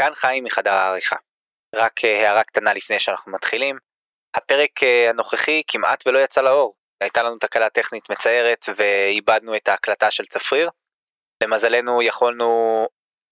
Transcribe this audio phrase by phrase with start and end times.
[0.00, 1.16] כאן חיים מחדר העריכה.
[1.74, 3.78] רק אה, הערה קטנה לפני שאנחנו מתחילים.
[4.34, 6.74] הפרק אה, הנוכחי כמעט ולא יצא לאור.
[7.00, 10.70] הייתה לנו תקלה טכנית מצערת ואיבדנו את ההקלטה של צפריר.
[11.42, 12.86] למזלנו יכולנו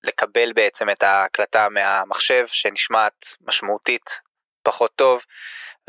[0.04, 4.20] לקבל בעצם את ההקלטה מהמחשב שנשמעת משמעותית
[4.62, 5.22] פחות טוב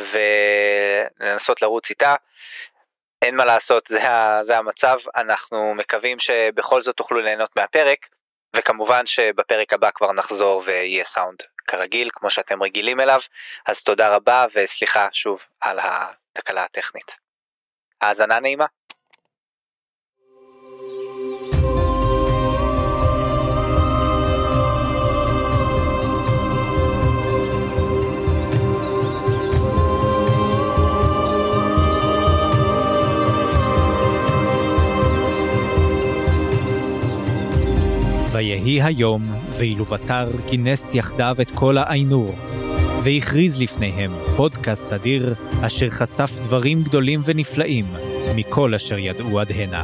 [0.02, 2.16] ולנסות לרוץ איתה.
[3.22, 4.00] אין מה לעשות זה,
[4.42, 8.06] זה המצב אנחנו מקווים שבכל זאת תוכלו ליהנות מהפרק
[8.56, 13.20] וכמובן שבפרק הבא כבר נחזור ויהיה סאונד כרגיל כמו שאתם רגילים אליו
[13.66, 17.12] אז תודה רבה וסליחה שוב על התקלה הטכנית.
[18.02, 18.66] האזנה נעימה.
[38.40, 39.26] ויהי היום,
[39.58, 42.36] ואילו בתר כינס יחדיו את כל האיינור,
[43.04, 47.86] והכריז לפניהם פודקאסט אדיר, אשר חשף דברים גדולים ונפלאים
[48.36, 49.84] מכל אשר ידעו עד הנה.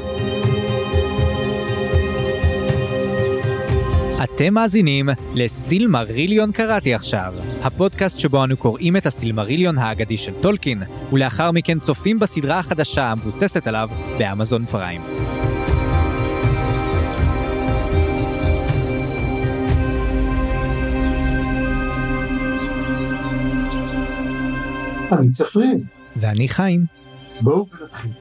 [4.23, 11.51] אתם מאזינים לסילמריליון קראתי עכשיו, הפודקאסט שבו אנו קוראים את הסילמריליון האגדי של טולקין, ולאחר
[11.51, 15.01] מכן צופים בסדרה החדשה המבוססת עליו באמזון פריים.
[25.11, 25.77] אני צפריר.
[26.15, 26.85] ואני חיים.
[27.41, 28.11] בואו ונתחיל.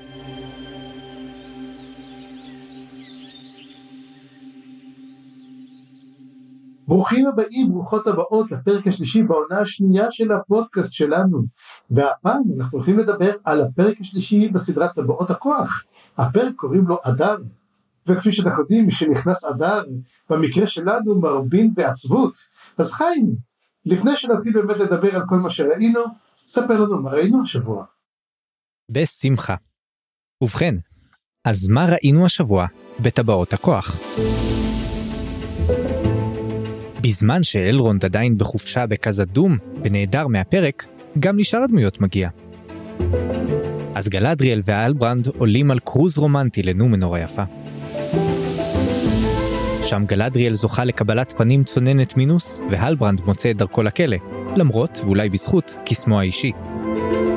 [6.87, 11.43] ברוכים הבאים, ברוכות הבאות לפרק השלישי בעונה השנייה של הפודקאסט שלנו.
[11.91, 15.85] והפעם אנחנו הולכים לדבר על הפרק השלישי בסדרת טבעות הכוח.
[16.19, 17.37] הפרק קוראים לו אדר.
[18.07, 19.85] וכפי שאנחנו יודעים, משנכנס אדר,
[20.31, 22.39] במקרה שלנו מרבין בעצבות.
[22.79, 23.35] אז חיים,
[23.87, 26.01] לפני שנתחיל באמת לדבר על כל מה שראינו,
[26.47, 27.84] ספר לנו מה ראינו השבוע.
[28.91, 29.55] בשמחה.
[30.42, 30.74] ובכן,
[31.45, 32.67] אז מה ראינו השבוע
[33.02, 33.98] בטבעות הכוח?
[37.02, 40.86] בזמן שאלרונד עדיין בחופשה בקזדום ונעדר מהפרק,
[41.19, 42.29] גם לשאר הדמויות מגיע.
[43.95, 47.45] אז גלדריאל והלברנד עולים על קרוז רומנטי לנומנור היפה.
[49.86, 54.17] שם גלדריאל זוכה לקבלת פנים צוננת מינוס, והלברנד מוצא את דרכו לכלא,
[54.56, 56.52] למרות, ואולי בזכות, קסמו האישי.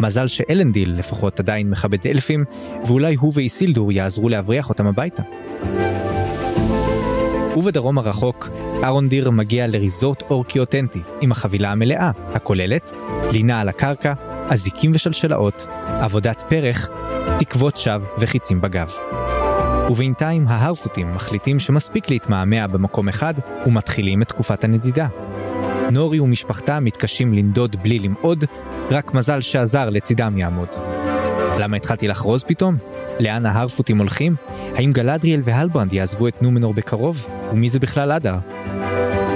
[0.02, 2.46] מזל שאלנדיל לפחות עדיין מכבד אלפים,
[2.86, 5.24] ואולי הוא ואיסילדור יעזרו להבריח אותם הביתה.
[7.58, 8.50] ובדרום הרחוק,
[8.84, 12.92] ארונדיר מגיע לריזורט אורקי אותנטי, עם החבילה המלאה, הכוללת
[13.32, 14.14] לינה על הקרקע,
[14.50, 16.90] אזיקים ושלשלאות, עבודת פרח,
[17.40, 18.92] תקוות שווא וחיצים בגב.
[19.90, 23.34] ובינתיים ההרפוטים מחליטים שמספיק להתמהמה במקום אחד
[23.66, 25.08] ומתחילים את תקופת הנדידה.
[25.92, 28.46] נורי ומשפחתה מתקשים לנדוד בלי למעוד,
[28.92, 30.68] רק מזל שעזר לצידם יעמוד.
[31.60, 32.78] למה התחלתי לחרוז פתאום?
[33.20, 34.36] לאן ההרפוטים הולכים?
[34.76, 37.28] האם גלדריאל והלברנד יעזבו את נומנור בקרוב?
[37.52, 38.38] ומי זה בכלל אדר?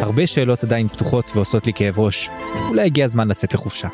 [0.02, 2.30] הרבה שאלות עדיין פתוחות ועושות לי כאב ראש.
[2.70, 3.88] אולי הגיע הזמן לצאת לחופשה.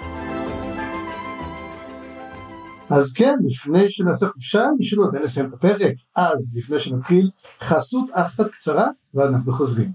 [2.90, 5.94] אז כן, לפני שנעשה חופשה, מישהו נותן לסיים את הפרק.
[6.16, 7.30] אז לפני שנתחיל,
[7.62, 9.92] חסות אחת קצרה, ואנחנו חוזרים.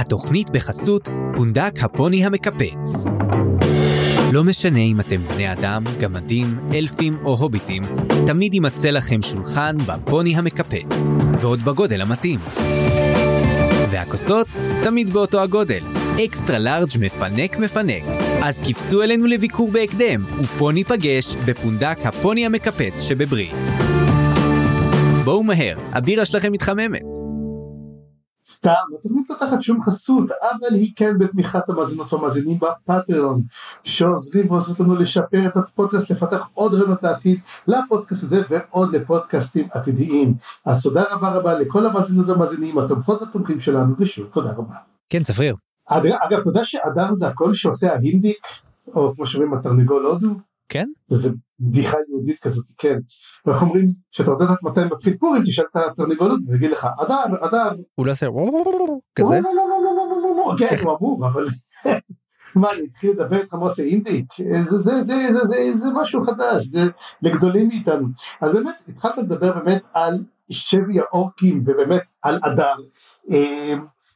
[0.00, 3.04] התוכנית בחסות פונדק הפוני המקפץ.
[4.32, 7.82] לא משנה אם אתם בני אדם, גמדים, אלפים או הוביטים,
[8.26, 10.96] תמיד יימצא לכם שולחן בפוני המקפץ,
[11.40, 12.40] ועוד בגודל המתאים.
[13.90, 14.48] והכוסות
[14.82, 15.82] תמיד באותו הגודל,
[16.24, 18.27] אקסטרה לארג' מפנק מפנק.
[18.44, 23.52] אז קפצו אלינו לביקור בהקדם, ופה ניפגש בפונדק הפוני המקפץ שבבריא.
[25.24, 27.02] בואו מהר, הבירה שלכם מתחממת.
[28.48, 33.42] סתם, התוכנית לא תחת שום חסות, אבל היא כן בתמיכת המאזינות והמאזינים בפטריון,
[33.84, 40.34] שעוזרים ועוזרות לנו לשפר את הפודקאסט, לפתח עוד רעיונות לעתיד לפודקאסט הזה ועוד לפודקאסטים עתידיים.
[40.64, 44.74] אז תודה רבה רבה לכל המאזינות והמאזינים, התומכות והתומכים שלנו, ושוב תודה רבה.
[45.10, 45.67] כן, צפריר.
[45.88, 48.46] אגב, אתה יודע שאדר זה הכל שעושה ההינדיק,
[48.94, 50.28] או כמו שאומרים התרנגול הודו?
[50.68, 50.88] כן?
[51.06, 51.30] זה
[51.60, 52.98] בדיחה יהודית כזאת, כן.
[53.46, 57.70] ואנחנו אומרים, שאתה רוצה לדעת מתי מתחיל פורים, תשאל את התרנגולות ויגיד לך, אדר, אדר.
[57.94, 58.26] הוא לא עושה
[59.14, 59.40] כזה?
[60.58, 61.46] כן, הוא אמור, אבל...
[62.54, 64.26] מה, אני אתחיל לדבר איתך מה עושה אינדיק?
[64.62, 66.82] זה, זה, זה, זה, זה, זה משהו חדש, זה
[67.22, 68.08] לגדולים מאיתנו.
[68.40, 72.74] אז באמת, התחלת לדבר באמת על שבי האורקים ובאמת על אדר.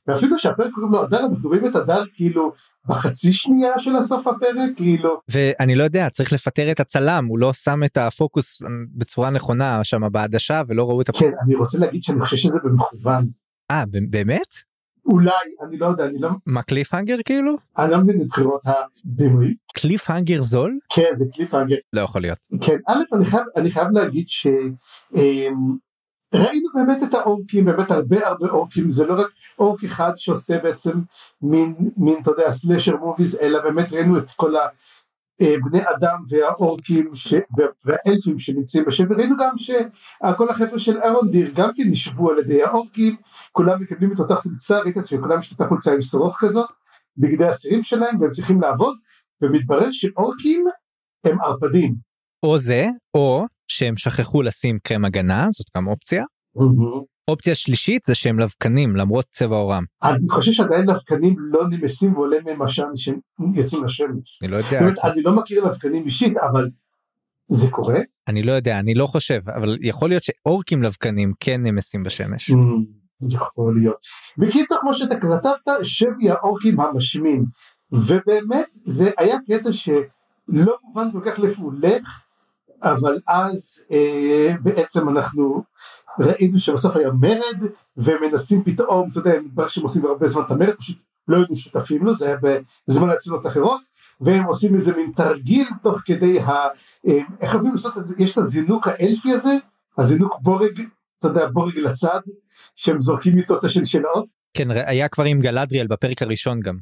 [0.07, 2.53] ואפילו שהפרק קוראים לו אדר, אנחנו רואים את אדר כאילו
[2.89, 7.53] בחצי שנייה של הסוף הפרק כאילו ואני לא יודע צריך לפטר את הצלם הוא לא
[7.53, 8.63] שם את הפוקוס
[8.95, 11.29] בצורה נכונה שם בעדשה ולא ראו את הפוקוס.
[11.29, 13.29] כן אני רוצה להגיד שאני חושב שזה במכוון.
[13.71, 14.47] אה באמת?
[15.07, 15.31] אולי,
[15.67, 17.57] אני לא יודע, אני לא, מה קליפהנגר כאילו?
[17.79, 19.55] אני לא מבין את בחירות הבימוי.
[19.75, 20.79] קליפהנגר זול?
[20.95, 21.77] כן, זה קליפהנגר.
[21.93, 22.39] לא יכול להיות.
[22.61, 24.47] כן, א', אני חייב, אני חייב להגיד ש...
[26.35, 29.27] ראינו באמת את האורקים, באמת הרבה הרבה אורקים, זה לא רק
[29.59, 31.01] אורק אחד שעושה בעצם
[31.43, 34.55] מין, מין אתה יודע, סלשר מוביז, אלא באמת ראינו את כל
[35.41, 37.35] הבני אדם והאורקים ש...
[37.85, 42.63] והאלפים שנמצאים בשם, וראינו גם שכל החבר'ה של אהרון דיר גם כן נשבו על ידי
[42.63, 43.17] האורקים,
[43.53, 46.71] כולם מקבלים את אותה חולצה, ראית שכולם יש את אותה חולצה עם שרוך כזאת,
[47.17, 48.97] בגדי הסירים שלהם, והם צריכים לעבוד,
[49.43, 50.65] ומתברר שאורקים
[51.25, 52.12] הם ערפדים.
[52.43, 56.25] או זה, או שהם שכחו לשים קרם הגנה, זאת גם אופציה.
[57.29, 59.85] אופציה שלישית זה שהם לבקנים למרות צבע עורם.
[60.03, 63.19] אני חושב שעדיין לבקנים לא נמסים ועולה מהם עשן שהם
[63.55, 64.39] יוצאים לשמש.
[64.43, 64.81] אני לא יודע.
[64.81, 66.69] אומרת, אני לא מכיר לבקנים אישית, אבל
[67.51, 68.01] זה קורה?
[68.29, 72.51] אני לא יודע, אני לא חושב, אבל יכול להיות שאורקים לבקנים כן נמסים בשמש.
[73.31, 74.07] יכול להיות.
[74.39, 77.45] בקיצור, כמו שאתה כתבת, שבי האורקים המשמים.
[77.93, 82.22] ובאמת, זה היה קטע שלא מובן כל כך לאיפה הוא הולך,
[82.83, 85.63] אבל אז אה, בעצם אנחנו
[86.19, 90.75] ראינו שבסוף היה מרד ומנסים פתאום, אתה יודע, מתברר שהם עושים הרבה זמן את המרד,
[90.75, 90.97] פשוט
[91.29, 92.37] לא היינו שותפים לו, זה היה
[92.89, 93.81] בזמן האצילות אחרות,
[94.21, 96.51] והם עושים איזה מין תרגיל תוך כדי ה...
[97.09, 99.53] אה, איך אוהבים לעשות, יש את הזינוק האלפי הזה,
[99.99, 100.81] הזינוק בורג,
[101.19, 102.21] אתה יודע, בורג לצד,
[102.77, 104.25] שהם זורקים איתו את השלשלאות.
[104.55, 106.77] כן, היה כבר עם גלדריאל בפרק הראשון גם.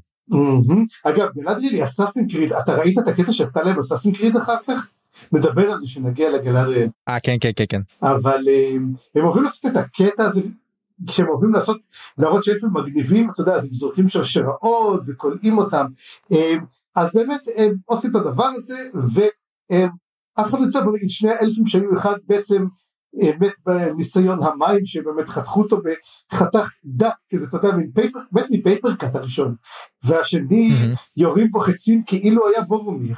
[1.05, 4.91] אגב, גלדריאל היא אסאסין קריד, אתה ראית את הקטע שעשתה להם אסאסין קריד אחר כך?
[5.33, 6.89] נדבר על זה שנגיע לגלדריאל.
[7.09, 7.81] אה כן כן כן כן.
[8.03, 8.49] אבל
[9.15, 10.41] הם אוהבים לעשות את הקטע הזה
[11.07, 11.81] כשהם אוהבים לעשות
[12.19, 15.87] להראות שאלפים מגניבים אתה יודע אז הם זורקים שרשראות וכולאים אותם
[16.97, 21.95] אז באמת הם עושים את הדבר הזה ואף אחד לא בוא נגיד שני האלפים שהיו
[21.95, 22.67] אחד בעצם
[23.41, 25.81] מת בניסיון המים שבאמת חתכו אותו
[26.33, 27.77] בחתך דק כזה אתה יודע
[28.33, 29.55] מת מ paper cut הראשון
[30.05, 30.73] והשני
[31.17, 33.17] יורים פה חצים כאילו היה בורומיר.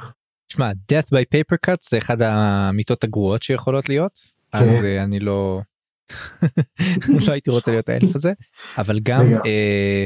[0.53, 4.19] שמע death by paper cut זה אחד המיתות הגרועות שיכולות להיות
[4.53, 5.61] אז אה, אני לא
[7.27, 8.33] לא הייתי רוצה להיות האלף הזה
[8.77, 10.05] אבל גם אה,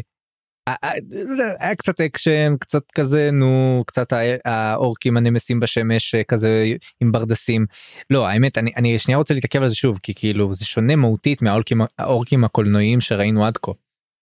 [1.59, 4.13] היה קצת אקשן קצת כזה נו קצת
[4.45, 6.65] האורקים הנמסים בשמש כזה
[7.01, 7.65] עם ברדסים.
[8.09, 11.41] לא האמת אני אני שנייה רוצה להתעכב על זה שוב כי כאילו זה שונה מהותית
[11.41, 13.71] מהאורקים האורקים הקולנועיים שראינו עד כה.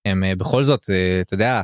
[0.06, 0.90] הם בכל זאת
[1.22, 1.62] אתה יודע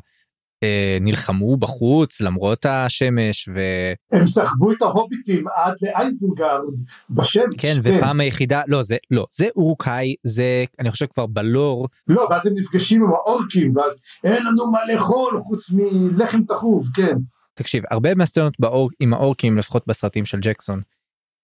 [1.02, 6.62] נלחמו בחוץ למרות השמש והם סחבו את ההוביטים עד לאייזנגרד
[7.10, 11.88] בשמש כן ופעם היחידה לא זה לא זה אורקאי זה אני חושב כבר בלור.
[12.08, 17.16] לא ואז הם נפגשים עם האורקים ואז אין לנו מה לאכול חוץ מלחם תחוב כן.
[17.54, 20.82] תקשיב הרבה מהסצנות באור עם האורקים לפחות בסרטים של ג'קסון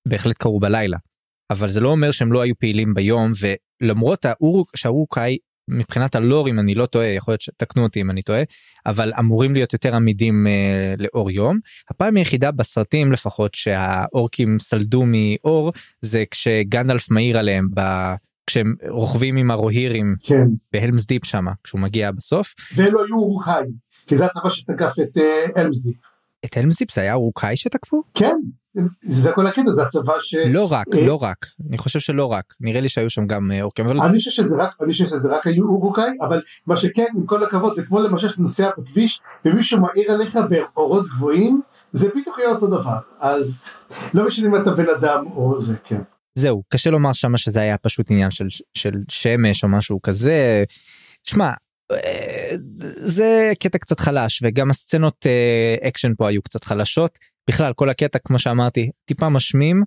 [0.08, 0.98] בהחלט קרו בלילה.
[1.50, 3.32] אבל זה לא אומר שהם לא היו פעילים ביום
[3.82, 4.26] ולמרות
[4.76, 5.38] שהאורקאי
[5.68, 8.44] מבחינת הלור אם אני לא טועה יכול להיות שתקנו אותי אם אני טועה
[8.86, 11.60] אבל אמורים להיות יותר עמידים אה, לאור יום
[11.90, 15.72] הפעם היחידה בסרטים לפחות שהאורקים סלדו מאור
[16.02, 17.82] זה כשגנדלף מאיר עליהם ב...
[18.48, 20.48] כשהם רוכבים עם הרוהירים כן.
[20.74, 22.54] בהלמס דיפ שמה כשהוא מגיע בסוף.
[22.76, 25.96] ואלו היו אורוקאים כי זה הצבא שתקף את אה, הלמס דיפ.
[26.46, 28.04] את הלמס דיפ זה היה אורוקאי שתקפו?
[28.14, 28.38] כן
[29.02, 30.36] זה כל הקטע זה הצבא ש...
[30.36, 31.08] לא רק אה...
[31.08, 34.32] לא רק אני חושב שלא רק נראה לי שהיו שם גם אורקים אבל אני חושב
[34.32, 37.86] שזה רק אני חושב שזה רק היו אורוקאי אבל מה שכן עם כל הכבוד זה
[37.86, 42.98] כמו למשל שאתה נוסע בכביש ומישהו מעיר עליך באורות גבוהים זה בדיוק היה אותו דבר
[43.20, 43.66] אז
[44.14, 46.02] לא משנה אם אתה בן אדם או זה כן.
[46.38, 50.64] זהו קשה לומר שמה שזה היה פשוט עניין של של שמש או משהו כזה.
[51.24, 51.50] שמע
[53.02, 55.26] זה קטע קצת חלש וגם הסצנות
[55.82, 57.18] אקשן פה היו קצת חלשות
[57.48, 59.84] בכלל כל הקטע כמו שאמרתי טיפה משמים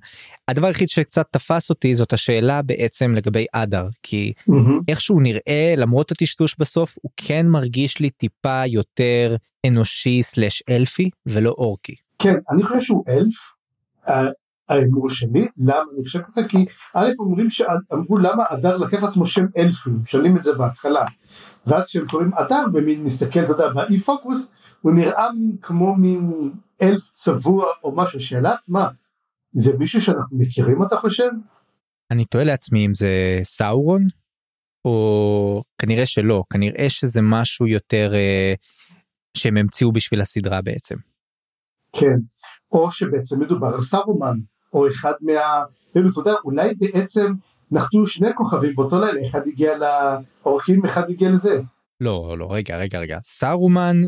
[0.48, 4.82] הדבר היחיד שקצת תפס אותי זאת השאלה בעצם לגבי אדר כי ממ-הממ.
[4.88, 9.36] איך שהוא נראה למרות הטשטוש בסוף הוא כן מרגיש לי טיפה יותר
[9.66, 11.94] אנושי slash אלפי ולא אורקי.
[12.18, 13.60] כן אני חושב שהוא אלף.
[14.68, 16.64] ההימור שלי למה אני חושב ככה כי
[16.94, 21.04] א' אומרים שאמרו למה אדר לקח לעצמו שם אלפים שואלים את זה בהתחלה
[21.66, 26.52] ואז כשהם קוראים אדר במין מסתכל אתה יודע באי פוקוס הוא נראה מין כמו מין
[26.82, 28.88] אלף צבוע או משהו שאלה עצמה
[29.52, 31.30] זה מישהו שאנחנו מכירים אתה חושב?
[32.10, 34.06] אני תוהה לעצמי אם זה סאורון
[34.84, 38.54] או כנראה שלא כנראה שזה משהו יותר אה,
[39.36, 40.96] שהם המציאו בשביל הסדרה בעצם.
[41.92, 42.18] כן
[42.72, 44.38] או שבעצם מדובר על סארומן
[44.72, 45.62] או אחד מה...
[45.90, 47.32] אתה יודע אולי בעצם
[47.70, 51.60] נחתו שני כוכבים באותו לילה אחד הגיע לאורקים אחד הגיע לזה.
[52.00, 54.00] לא לא רגע רגע רגע סארומן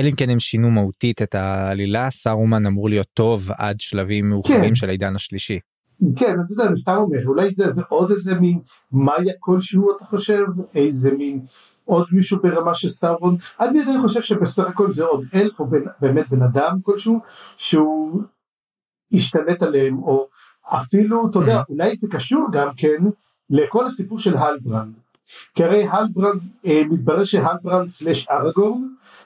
[0.00, 4.68] אלא אם כן הם שינו מהותית את העלילה סארומן אמור להיות טוב עד שלבים מאוחרים
[4.68, 4.74] כן.
[4.74, 5.58] של העידן השלישי.
[6.16, 8.60] כן אתה יודע אני סתם אומר אולי זה, זה עוד איזה מין
[8.92, 11.40] מאיה כלשהו אתה חושב איזה מין
[11.84, 15.84] עוד מישהו ברמה של סאורון, אני עדיין חושב שבסך הכל זה עוד אלף או בין,
[16.00, 17.20] באמת בן אדם כלשהו
[17.56, 18.22] שהוא
[19.12, 20.26] השתלט עליהם או
[20.64, 21.72] אפילו אתה יודע Mm-hmm.
[21.72, 23.04] אולי זה קשור גם כן
[23.50, 24.94] לכל הסיפור של הלברנד.
[25.54, 28.82] כי הרי הלברנד אה, מתברר שהלברנד סלאש ארגורן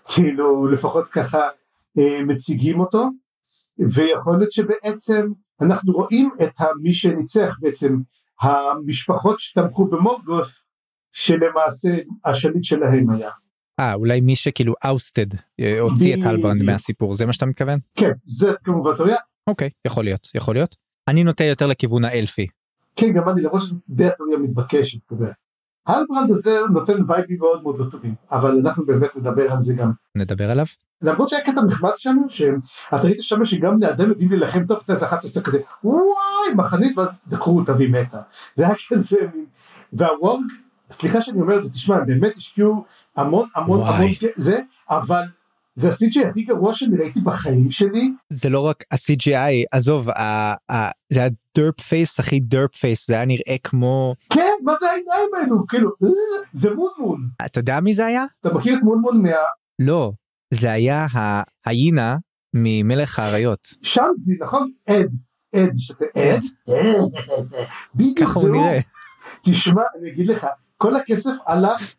[0.08, 1.49] כאילו לפחות ככה
[1.99, 3.11] אה, מציגים אותו
[3.78, 8.00] ויכול להיות שבעצם אנחנו רואים את מי שניצח בעצם
[8.40, 10.46] המשפחות שתמכו במורגות
[11.12, 13.30] שלמעשה השליט שלהם היה.
[13.80, 16.62] אה אולי מי שכאילו אאוסטד אה, הוציא את הלברנד.
[16.62, 17.78] מהסיפור זה מה שאתה מתכוון?
[17.94, 20.76] כן זה כמובן תיאוריה אוקיי יכול להיות יכול להיות.
[21.08, 22.46] אני נוטה יותר לכיוון האלפי.
[22.96, 25.32] כן גם אני למרות שזו די התיאוריה מתבקשת אתה יודע.
[25.87, 29.93] הלברנד הזה נותן וייבים מאוד מאוד לא טובים אבל אנחנו באמת נדבר על זה גם.
[30.14, 30.67] נדבר עליו.
[31.03, 35.07] למרות שהיה קטע נחמד שם שאתה ראית שם שגם בני אדם יודעים להילחם טוב אתה
[35.07, 38.21] אחת עושה כזה וואי מחנית ואז דקרו אותה והיא מתה
[38.55, 39.45] זה היה כזה מין
[39.93, 40.41] והוורג
[40.91, 42.85] סליחה שאני אומר את זה תשמע הם באמת השקיעו
[43.17, 43.95] המון המון וואי.
[43.95, 44.59] המון זה
[44.91, 45.23] אבל
[45.75, 48.11] זה ה-CGI הכי גרוע שאני ראיתי בחיים שלי.
[48.33, 50.09] זה לא רק ה-CGI עזוב
[51.12, 55.28] זה ה derp face הכי derp face זה היה נראה כמו כן מה זה העיניים
[55.40, 55.66] האלו?
[55.66, 56.09] כאילו אה,
[56.52, 57.28] זה Moon Moon.
[57.47, 58.25] אתה יודע מי זה היה?
[58.40, 59.31] אתה מכיר את Moon Moon מה...
[59.78, 60.12] לא
[60.50, 61.07] זה היה
[61.64, 62.16] ההיינה
[62.54, 63.75] ממלך האריות.
[63.83, 64.71] שאנזי נכון?
[64.87, 65.14] עד
[65.54, 66.45] עד שזה עד
[67.95, 68.66] בדיוק זה הוא.
[69.43, 71.95] תשמע אני אגיד לך כל הכסף הלך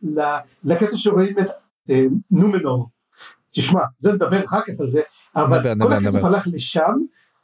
[0.64, 1.50] לקטע שרואים את
[1.90, 2.90] אה, נומנור
[3.56, 5.02] תשמע זה נדבר אחר כך על זה
[5.36, 6.28] אבל נדבר, כל נדבר, הכסף נדבר.
[6.28, 6.94] הלך לשם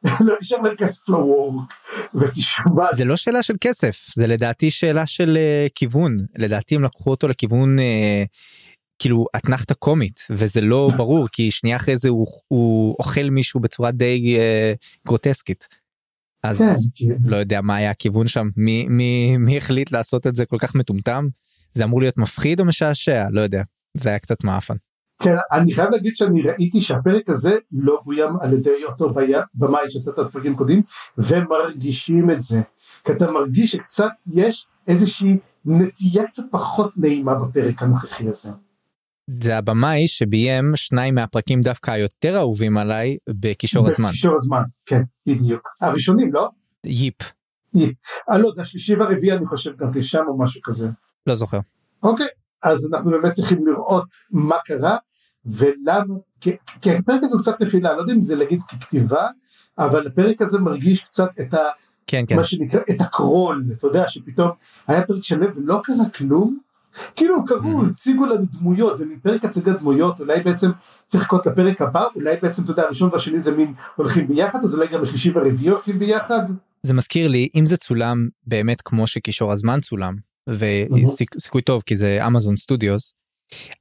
[0.27, 1.73] לא נשאר להם כסף לוורק
[2.15, 7.11] ותשמע זה לא שאלה של כסף זה לדעתי שאלה של uh, כיוון לדעתי הם לקחו
[7.11, 7.81] אותו לכיוון uh,
[8.99, 13.91] כאילו אתנחתה קומית וזה לא ברור כי שנייה אחרי זה הוא, הוא אוכל מישהו בצורה
[13.91, 15.67] די uh, גרוטסקית.
[16.43, 17.15] אז כן, כן.
[17.25, 20.75] לא יודע מה היה הכיוון שם מי מי מי החליט לעשות את זה כל כך
[20.75, 21.27] מטומטם
[21.73, 23.63] זה אמור להיות מפחיד או משעשע לא יודע
[23.97, 24.75] זה היה קצת מעפן.
[25.21, 29.13] כן, אני חייב להגיד שאני ראיתי שהפרק הזה לא בוים על ידי אותו
[29.53, 30.81] במאי שעשה את הפרקים קודמים
[31.17, 32.61] ומרגישים את זה.
[33.03, 38.51] כי אתה מרגיש שקצת יש איזושהי נטייה קצת פחות נעימה בפרק הנוכחי הזה.
[39.41, 45.69] זה הבמאי שביים שניים מהפרקים דווקא היותר אהובים עליי בקישור הזמן בקישור הזמן, כן, בדיוק.
[45.81, 46.49] הראשונים, לא?
[46.85, 47.33] ייפ
[48.31, 50.89] אה לא, זה השלישי והרביעי אני חושב גם שם או משהו כזה.
[51.27, 51.59] לא זוכר.
[52.03, 52.27] אוקיי,
[52.63, 54.97] אז אנחנו באמת צריכים לראות מה קרה
[55.45, 59.27] ולמה, כי, כי הפרק הזה הוא קצת נפילה, לא יודע אם זה להגיד ככתיבה,
[59.77, 61.59] אבל הפרק הזה מרגיש קצת את ה...
[62.07, 64.49] כן כן מה שנקרא את הקרול, אתה יודע שפתאום
[64.87, 66.57] היה פרק שלם ולא קרה כלום,
[67.15, 67.85] כאילו קראו.
[67.85, 70.71] הציגו לנו דמויות, זה מין פרק הצגת דמויות, אולי בעצם
[71.07, 74.75] צריך לחכות לפרק הבא, אולי בעצם אתה יודע הראשון והשני זה מין הולכים ביחד, אז
[74.75, 76.41] אולי גם השלישי והרביעי הולכים ביחד.
[76.83, 80.15] זה מזכיר לי אם זה צולם באמת כמו שקישור הזמן צולם
[80.49, 83.13] וסיכוי טוב כי זה אמזון סטודיוס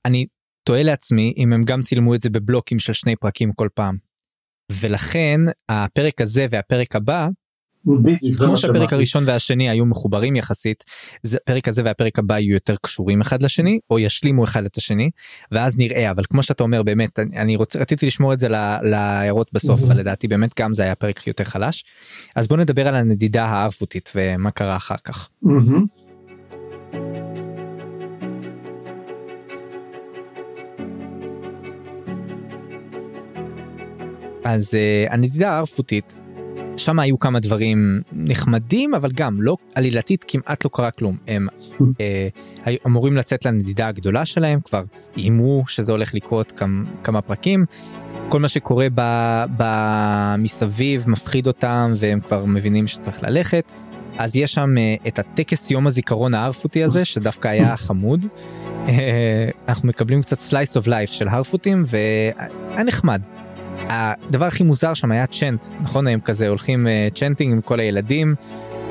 [0.04, 0.26] אני
[0.64, 3.96] תוהה לעצמי אם הם גם צילמו את זה בבלוקים של שני פרקים כל פעם.
[4.72, 7.28] ולכן הפרק הזה והפרק הבא
[8.36, 8.92] כמו שהפרק.
[8.92, 10.84] הראשון והשני היו מחוברים יחסית
[11.22, 15.10] זה הפרק הזה והפרק הבא יהיו יותר קשורים אחד לשני או ישלימו אחד את השני
[15.52, 18.48] ואז נראה אבל כמו שאתה אומר באמת אני, רוצה רציתי לשמור את זה
[18.82, 19.80] להערות בסוף.
[19.82, 21.84] אבל לדעתי באמת גם זה היה פרק יותר חלש
[22.36, 25.28] אז בוא נדבר על הנדידה הערפותית ומה קרה אחר כך.
[34.44, 36.14] אז uh, הנדידה הערפותית
[36.76, 41.82] שם היו כמה דברים נחמדים אבל גם לא עלילתית כמעט לא קרה כלום הם uh,
[42.64, 44.82] היו אמורים לצאת לנדידה הגדולה שלהם כבר
[45.16, 47.64] איימו שזה הולך לקרות כמה, כמה פרקים.
[48.28, 49.00] כל מה שקורה ב,
[49.56, 49.64] ב,
[50.38, 53.72] מסביב מפחיד אותם והם כבר מבינים שצריך ללכת.
[54.18, 58.26] אז יש שם uh, את הטקס יום הזיכרון הערפותי הזה שדווקא היה חמוד.
[58.86, 58.90] Uh,
[59.68, 63.22] אנחנו מקבלים קצת slice of life של הרפוטים והיה נחמד.
[63.90, 68.34] הדבר הכי מוזר שם היה chant נכון הם כזה הולכים אה, chanting עם כל הילדים.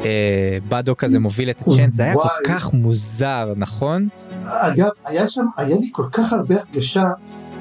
[0.01, 0.03] אה,
[0.69, 2.27] בדו כזה מוביל את ה chant זה היה כל.
[2.43, 4.07] כך מוזר נכון
[4.49, 7.03] אגב, היה שם, היה לי כל כך הרבה הרגשה,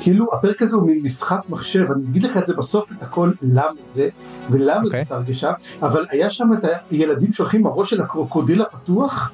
[0.00, 3.32] כאילו הפרק הזה הוא מין משחק מחשב, אני אגיד לך את זה בסוף את הכל
[3.42, 4.08] למה זה,
[4.50, 5.02] ולמה אוקיי.
[5.02, 5.52] זאת הרגשה,
[5.82, 9.32] אבל היה שם את הילדים שהולכים הראש של הקרוקודיל הפתוח,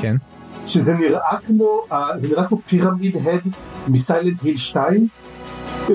[0.00, 0.16] כן.
[0.66, 3.40] שזה נראה כמו, אה, זה נראה כמו פירמיד הד
[3.88, 5.08] מסיילנט היל 2,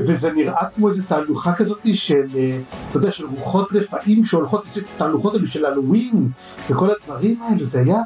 [0.08, 2.60] וזה נראה כמו איזה תהלוכה כזאת של, אה,
[2.90, 6.30] אתה יודע, של רוחות רפאים שהולכות, יש את התהלוכות האלו של הלואוין,
[6.70, 7.98] וכל הדברים האלו, זה היה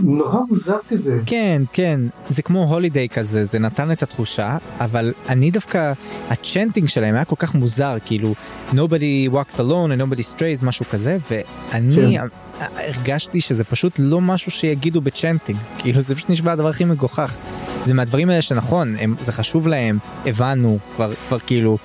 [0.00, 1.18] נורא מוזר כזה.
[1.26, 5.92] כן כן זה כמו הולידיי כזה זה נתן את התחושה אבל אני דווקא
[6.30, 8.34] הצ'נטינג שלהם היה כל כך מוזר כאילו
[8.72, 12.26] nobody walks alone and nobody strays משהו כזה ואני כן.
[12.58, 17.36] הרגשתי שזה פשוט לא משהו שיגידו בצ'נטינג כאילו זה פשוט נשמע הדבר הכי מגוחך
[17.84, 21.78] זה מהדברים האלה שנכון, הם, זה חשוב להם, הבנו, כבר, כבר כאילו,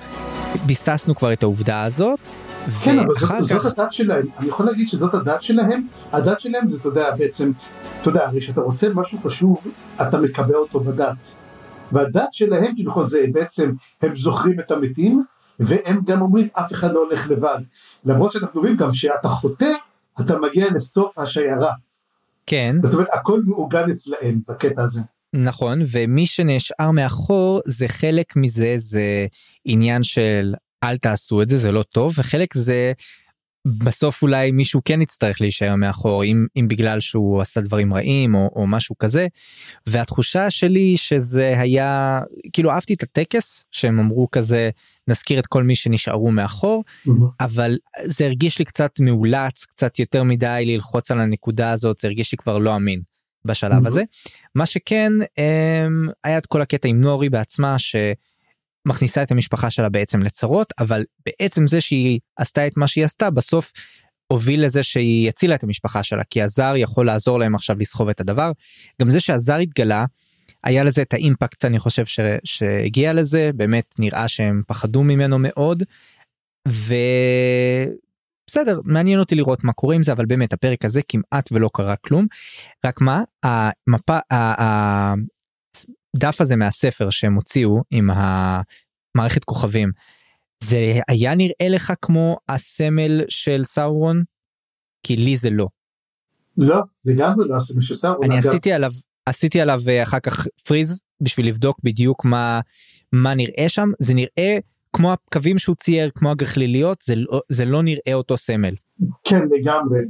[0.66, 2.18] ביססנו כבר את העובדה הזאת.
[2.84, 3.40] כן, אבל זאת, כך...
[3.40, 7.52] זאת הדת שלהם, אני יכול להגיד שזאת הדת שלהם, הדת שלהם זה, אתה יודע, בעצם,
[8.00, 9.66] אתה יודע, הרי כשאתה רוצה משהו חשוב,
[10.02, 11.30] אתה מקבע אותו בדת.
[11.92, 15.24] והדת שלהם כביכול זה בעצם, הם זוכרים את המתים,
[15.60, 17.58] והם גם אומרים אף אחד לא הולך לבד.
[18.04, 19.72] למרות שאנחנו רואים גם שאתה חוטא,
[20.20, 21.72] אתה מגיע לסוף השיירה.
[22.46, 22.76] כן.
[22.82, 25.00] זאת אומרת, הכל מעוגן אצלהם בקטע הזה.
[25.32, 29.26] נכון, ומי שנשאר מאחור זה חלק מזה זה
[29.64, 32.92] עניין של אל תעשו את זה, זה לא טוב, וחלק זה
[33.66, 38.50] בסוף אולי מישהו כן יצטרך להישאר מאחור אם, אם בגלל שהוא עשה דברים רעים או,
[38.56, 39.26] או משהו כזה.
[39.86, 42.20] והתחושה שלי שזה היה
[42.52, 44.70] כאילו אהבתי את הטקס שהם אמרו כזה
[45.08, 47.10] נזכיר את כל מי שנשארו מאחור mm-hmm.
[47.40, 52.32] אבל זה הרגיש לי קצת מאולץ קצת יותר מדי ללחוץ על הנקודה הזאת זה הרגיש
[52.32, 53.00] לי כבר לא אמין
[53.44, 53.86] בשלב mm-hmm.
[53.86, 54.02] הזה.
[54.54, 57.96] מה שכן אמ, היה את כל הקטע עם נורי בעצמה ש...
[58.88, 63.30] מכניסה את המשפחה שלה בעצם לצרות אבל בעצם זה שהיא עשתה את מה שהיא עשתה
[63.30, 63.72] בסוף
[64.26, 68.20] הוביל לזה שהיא הצילה את המשפחה שלה כי הזר יכול לעזור להם עכשיו לסחוב את
[68.20, 68.52] הדבר.
[69.02, 70.04] גם זה שהזר התגלה
[70.64, 72.20] היה לזה את האימפקט אני חושב ש...
[72.44, 75.82] שהגיע לזה באמת נראה שהם פחדו ממנו מאוד.
[78.50, 81.96] ובסדר מעניין אותי לראות מה קורה עם זה אבל באמת הפרק הזה כמעט ולא קרה
[81.96, 82.26] כלום
[82.86, 89.90] רק מה המפה הדף הזה מהספר שהם הוציאו עם המערכת כוכבים
[90.64, 94.22] זה היה נראה לך כמו הסמל של סאורון?
[95.02, 95.68] כי לי זה לא.
[96.56, 98.24] לא, לגמרי לא הסמל של סאורון.
[98.24, 98.48] אני אגב...
[98.48, 98.90] עשיתי עליו
[99.26, 102.60] עשיתי עליו אה, אחר כך פריז בשביל לבדוק בדיוק מה
[103.12, 104.58] מה נראה שם זה נראה
[104.92, 108.74] כמו הקווים שהוא צייר כמו הגחליליות זה לא זה לא נראה אותו סמל.
[109.24, 110.00] כן לגמרי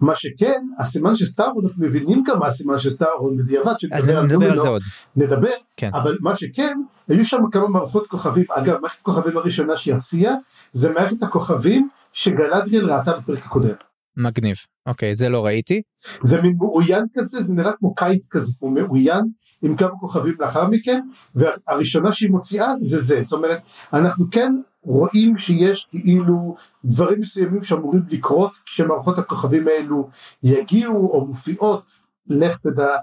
[0.00, 4.24] מה שכן, הסימן של סאורון, אנחנו מבינים גם מה הסימן של סאורון בדיעבד, שנדבר על,
[4.24, 4.82] נדבר על זה עוד.
[5.16, 5.90] נדבר, כן.
[5.94, 10.34] אבל מה שכן, היו שם כמה מערכות כוכבים, אגב, מערכת כוכבים הראשונה שהיא הציעה,
[10.72, 13.74] זה מערכת הכוכבים שגלדריאל ראתה בפרק הקודם.
[14.16, 15.82] מגניב, אוקיי, זה לא ראיתי.
[16.22, 19.24] זה מין מאוין כזה, זה נראה כמו קיץ כזה, הוא מאוין
[19.62, 21.00] עם כמה כוכבים לאחר מכן,
[21.34, 23.60] והראשונה שהיא מוציאה זה זה, זאת אומרת,
[23.92, 24.52] אנחנו כן
[24.82, 30.08] רואים שיש כאילו דברים מסוימים שאמורים לקרות כשמערכות הכוכבים האלו
[30.42, 31.90] יגיעו או מופיעות,
[32.26, 32.96] לך תדע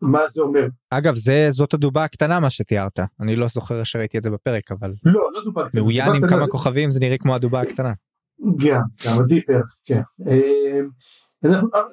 [0.00, 0.66] מה זה אומר.
[0.90, 4.92] אגב זה זאת הדובה הקטנה מה שתיארת אני לא זוכר שראיתי את זה בפרק אבל
[5.04, 5.80] לא לא דובה קטנה.
[5.80, 6.50] מאוין עם כמה זה...
[6.50, 7.92] כוכבים זה נראה כמו הדובה הקטנה.
[8.40, 10.80] גם גם הדיפר כן אה,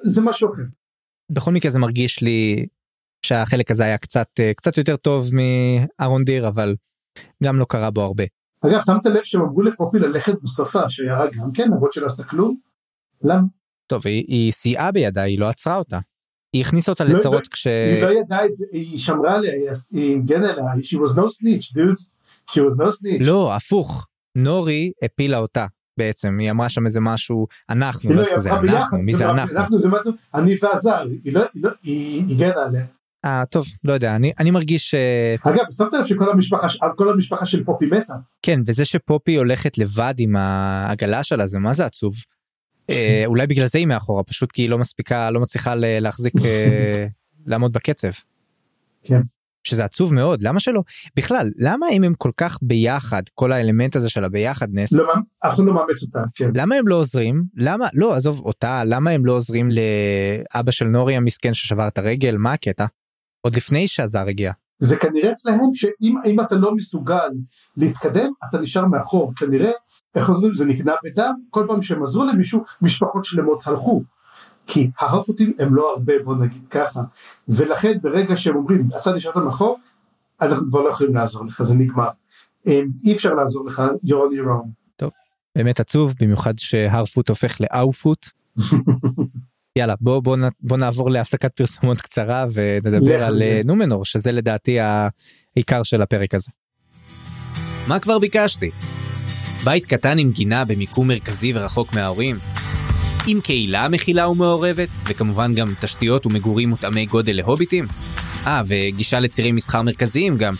[0.02, 0.62] זה משהו אחר.
[1.30, 2.66] בכל מקרה זה מרגיש לי
[3.26, 6.74] שהחלק הזה היה קצת אה, קצת יותר טוב מארון דיר אבל
[7.44, 8.24] גם לא קרה בו הרבה.
[8.60, 12.56] אגב שמת לב שהם אמרו לפופי ללכת בסופה שירה גם כן למרות שלא עשתה כלום?
[13.22, 13.42] למה?
[13.86, 15.98] טוב היא, היא סייעה בידה היא לא עצרה אותה.
[16.52, 17.66] היא הכניסה אותה לא, לצרות לא, כש...
[17.66, 19.52] היא לא ידעה את זה היא שמרה עליה
[19.90, 22.02] היא הגנה עליה she was no snitch dude
[22.50, 23.24] she was no snitch.
[23.24, 28.50] לא הפוך נורי הפילה אותה בעצם היא אמרה שם איזה משהו אנחנו לא, לא כזה
[28.52, 29.88] אנחנו מי זה אנחנו אנחנו זה
[30.34, 31.42] אני ועזר היא לא
[31.82, 32.84] היא הגנה עליה.
[33.24, 34.94] אה טוב לא יודע אני אני מרגיש
[35.42, 40.14] אגב שמת לב שכל המשפחה כל המשפחה של פופי מתה כן וזה שפופי הולכת לבד
[40.18, 42.14] עם העגלה שלה זה מה זה עצוב.
[42.90, 47.06] אה, אולי בגלל זה היא מאחורה פשוט כי היא לא מספיקה לא מצליחה להחזיק אה,
[47.46, 48.08] לעמוד בקצב.
[49.02, 49.20] כן.
[49.64, 50.82] שזה עצוב מאוד למה שלא?
[51.16, 54.92] בכלל למה אם הם כל כך ביחד כל האלמנט הזה של הביחדנס?
[54.92, 56.50] לא, אף אחד לא מאמץ אותה כן.
[56.54, 57.44] למה הם לא עוזרים?
[57.56, 62.36] למה לא עזוב אותה למה הם לא עוזרים לאבא של נורי המסכן ששבר את הרגל?
[62.36, 62.86] מה הקטע?
[63.40, 64.52] עוד לפני שהזר הגיע.
[64.78, 67.28] זה כנראה אצלהם שאם אתה לא מסוגל
[67.76, 69.32] להתקדם אתה נשאר מאחור.
[69.36, 69.70] כנראה
[70.14, 74.02] איך אומרים זה נקנה בדם כל פעם שהם עזרו למישהו משפחות שלמות הלכו
[74.66, 77.00] כי ההרפותים הם לא הרבה בוא נגיד ככה
[77.48, 79.78] ולכן ברגע שהם אומרים אתה נשארת מאחור
[80.40, 82.08] אז אנחנו כבר לא יכולים לעזור לך זה נגמר
[82.66, 84.68] אי אפשר לעזור לך you're on your own.
[84.96, 85.10] טוב
[85.56, 88.28] באמת עצוב במיוחד שהרפוט הופך לאופוט
[89.78, 93.60] יאללה בוא בוא בוא נעבור להפסקת פרסומות קצרה ונדבר על זה.
[93.64, 96.50] נומנור שזה לדעתי העיקר של הפרק הזה.
[97.88, 98.70] מה כבר ביקשתי?
[99.64, 102.53] בית קטן עם גינה במיקום מרכזי ורחוק מההורים.
[103.26, 107.86] עם קהילה מכילה ומעורבת, וכמובן גם תשתיות ומגורים מותאמי גודל להוביטים.
[108.46, 110.54] אה, וגישה לצירי מסחר מרכזיים גם.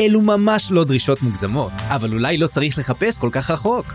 [0.00, 3.94] אלו ממש לא דרישות מוגזמות, אבל אולי לא צריך לחפש כל כך רחוק.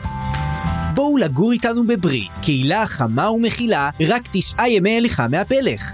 [0.94, 5.92] בואו לגור איתנו בברי, קהילה חמה ומכילה, רק תשעה ימי הליכה מהפלך.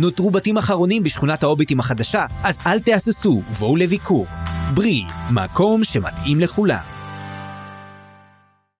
[0.00, 4.26] נותרו בתים אחרונים בשכונת ההוביטים החדשה, אז אל תהססו, בואו לביקור.
[4.74, 7.00] ברי, מקום שמתאים לכולם.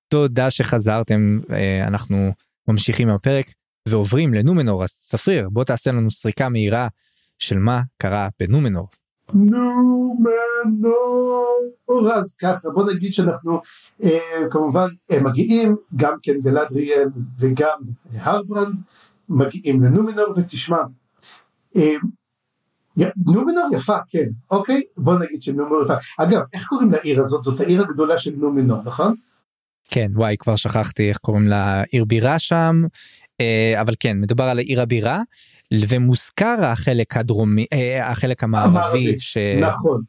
[0.09, 2.33] תודה שחזרתם, אה, אנחנו
[2.73, 3.47] ממשיכים עם הפרק
[3.89, 6.89] ועוברים לנומנור, אז צפריר, בוא תעשה לנו סריקה מהירה
[7.39, 8.89] של מה קרה בנומנור.
[9.35, 10.21] נומנור!
[12.15, 13.61] אז ככה בוא נגיד שאנחנו
[14.05, 14.19] אה,
[14.51, 17.79] כמובן אה, מגיעים גם כן גלדריאל וגם
[18.15, 18.75] הרברנד
[19.29, 20.79] מגיעים לנומנור ותשמע
[21.77, 21.95] אה,
[23.27, 24.83] נומנור יפה כן אוקיי?
[24.97, 25.95] בוא נגיד שנומנור יפה.
[26.19, 27.45] אגב איך קוראים לעיר הזאת?
[27.45, 29.15] זאת העיר הגדולה של נומנור נכון?
[29.91, 32.83] כן וואי כבר שכחתי איך קוראים לעיר בירה שם.
[33.41, 35.23] אה, אבל כן מדובר על העיר הבירה
[35.89, 39.37] ומוזכר החלק הדרומי אה, החלק המערבי ש...
[39.61, 40.03] נכון.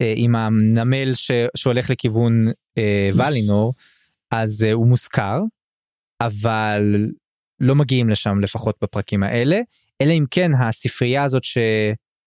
[0.00, 1.30] אה, עם הנמל ש...
[1.56, 2.48] שהולך לכיוון
[3.16, 3.74] ולינור.
[4.30, 5.40] אז הוא מוזכר
[6.20, 7.06] אבל
[7.60, 9.60] לא מגיעים לשם לפחות בפרקים האלה.
[10.00, 11.58] אלא אם כן הספרייה הזאת ש...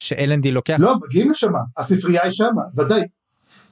[0.04, 0.76] שאלנדי לוקח.
[0.80, 1.52] לא מגיעים לשם.
[1.78, 3.02] הספרייה היא שמה ודאי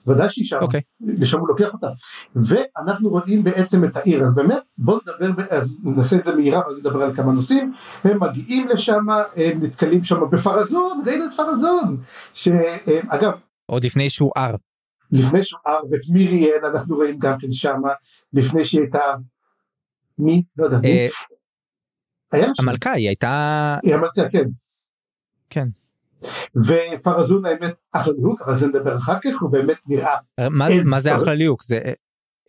[0.08, 0.62] ודאי שהיא שם, okay.
[0.62, 0.82] אוקיי.
[1.02, 1.88] לשם הוא לוקח אותה.
[2.36, 6.78] ואנחנו רואים בעצם את העיר, אז באמת בוא נדבר, אז נעשה את זה מהירה ואז
[6.80, 7.74] נדבר על כמה נושאים.
[8.04, 11.98] הם מגיעים לשם, הם נתקלים שם בפרזון, ראינו את פרזון,
[12.34, 14.56] שאגב, עוד לפני שהוא ער.
[15.12, 17.82] לפני שהוא ער, ואת מיריאל אנחנו רואים גם כן שם,
[18.34, 19.00] לפני שהיא הייתה,
[20.18, 20.44] מי?
[20.58, 21.10] לא יודע, מי?
[22.34, 23.78] אה, המלכה, היא הייתה...
[23.84, 24.46] היא המלכה, כן.
[25.50, 25.68] כן.
[26.68, 30.16] ופרזון האמת אחלה ליהוק אבל זה נדבר אחר כך הוא באמת נראה
[30.50, 31.80] מה, מה זה אחלה ליהוק זה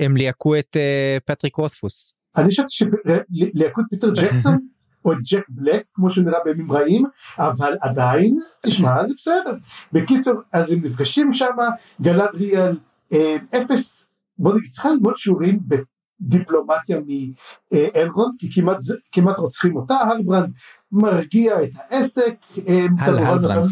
[0.01, 2.14] הם ליהקו את אה, פטריק רותפוס.
[2.37, 4.59] אני חשבתי שליהקו את פיטר ג'קסון
[5.05, 7.05] או את ג'ק בלק כמו שהוא נראה בימים רעים
[7.39, 9.55] אבל עדיין תשמע זה בסדר.
[9.93, 11.57] בקיצור אז הם נפגשים שם
[12.01, 12.79] גלדריאל
[13.12, 14.07] אה, אפס
[14.39, 15.61] בוא נגיד צריכה ללמוד שיעורים
[16.20, 18.79] דיפלומטיה מאלרון כי כמעט,
[19.12, 19.94] כמעט רוצחים אותה.
[19.94, 20.52] הרברנד
[20.92, 22.35] מרגיע את העסק
[22.98, 23.66] הלברנד.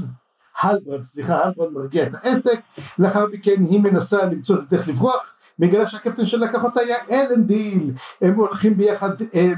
[0.61, 2.61] הלברנד סליחה הלברנד מרגיע את העסק.
[2.99, 5.35] לאחר מכן היא מנסה למצוא את הדרך לברוח.
[5.59, 7.93] מגלה שהקפטן שלקח אותה היה אלנדיל.
[8.21, 9.55] הם הולכים ביחד הם,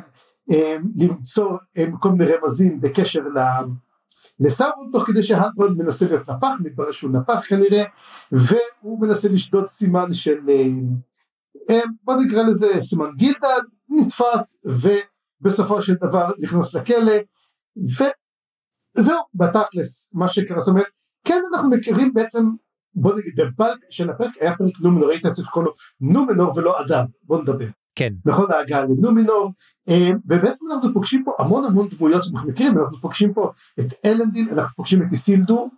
[0.51, 3.39] הם, למצוא הם, כל מיני רמזים בקשר ל...
[4.41, 7.85] לסאורון תוך כדי שהלברנד מנסה להיות נפח מתברר שהוא נפח כנראה
[8.33, 10.39] והוא מנסה לשדוד סימן של
[12.03, 17.13] בוא נקרא לזה סימן גילדל, נתפס ובסופו של דבר נכנס לכלא
[18.97, 20.61] וזהו בתכלס מה שקרה.
[20.61, 20.87] זאת אומרת
[21.25, 22.47] כן אנחנו מכירים בעצם
[22.95, 27.05] בוא נגיד הבלק של הפרק היה פרק נומנור היית צריך לקרוא לו נומנור ולא אדם.
[27.23, 27.67] בוא נדבר.
[27.95, 28.13] כן.
[28.27, 29.53] נכון ההגעה לנומינור
[29.89, 34.49] אה, ובעצם אנחנו פוגשים פה המון המון דמויות שאנחנו מכירים אנחנו פוגשים פה את אלנדין
[34.49, 35.71] אנחנו פוגשים את איסילדור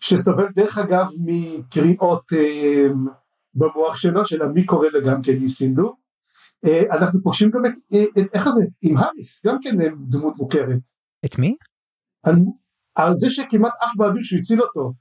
[0.00, 2.88] שסובל דרך אגב מקריאות אה,
[3.54, 5.96] במוח שלו, של מי קורא לה גם כן איסינדו.
[6.64, 9.76] אה, אנחנו פוגשים גם את, אה, איך זה, עם האריס, גם כן
[10.08, 10.80] דמות מוכרת.
[11.24, 11.56] את מי?
[12.22, 12.34] על,
[12.94, 14.92] על זה שכמעט עף באוויר שהוא הציל אותו.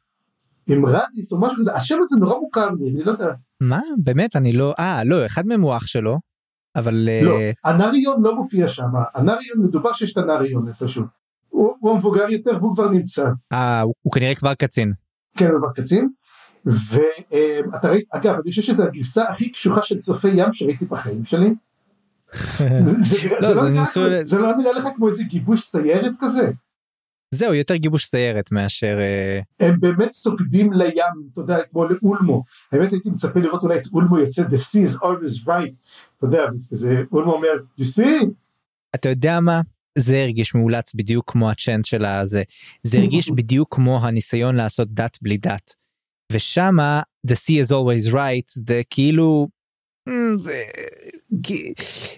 [0.69, 3.33] עם רדיס או משהו כזה, השם הזה נורא מוכר לי, אני לא יודע.
[3.61, 3.79] מה?
[3.97, 4.35] באמת?
[4.35, 6.19] אני לא, אה, לא, אחד מהם הוא אח שלו,
[6.75, 7.09] אבל...
[7.23, 11.03] לא, הנריון לא מופיע שם, הנריון מדובר שיש את הנריון איפשהו.
[11.49, 13.29] הוא, הוא המבוגר יותר והוא כבר נמצא.
[13.53, 14.93] אה, הוא, הוא כנראה כבר קצין.
[15.37, 16.09] כן, הוא כבר קצין.
[16.67, 21.53] ואתה ראית, אגב, אני חושב שזו הגרסה הכי קשוחה של צופי ים שראיתי בחיים שלי.
[24.23, 26.51] זה לא נראה לך כמו איזה גיבוש סיירת כזה?
[27.31, 32.91] זהו יותר גיבוש סיירת מאשר אה, הם באמת סוגדים לים אתה יודע כמו לאולמו האמת
[32.91, 35.75] הייתי מצפה לראות אולי את אולמו יוצא the sea is always right
[36.17, 37.49] אתה יודע כזה אולמו אומר
[37.79, 38.25] you see
[38.95, 39.61] אתה יודע מה
[39.97, 42.43] זה הרגיש מאולץ בדיוק כמו הצ'אנט של הזה
[42.83, 45.76] זה הרגיש בדיוק כמו הניסיון לעשות דת בלי דת.
[46.31, 49.47] ושמה the sea is always right זה כאילו
[50.09, 50.63] mm, זה,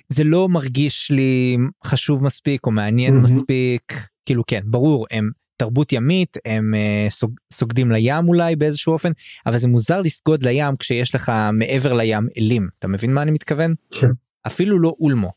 [0.10, 3.24] זה לא מרגיש לי חשוב מספיק או מעניין mm-hmm.
[3.24, 3.94] מספיק
[4.26, 9.12] כאילו כן ברור הם תרבות ימית הם uh, סוג, סוגדים לים אולי באיזשהו אופן
[9.46, 13.76] אבל זה מוזר לסגוד לים כשיש לך מעבר לים אלים אתה מבין מה אני מתכוון
[13.92, 14.08] כן.
[14.48, 15.32] אפילו לא אולמו.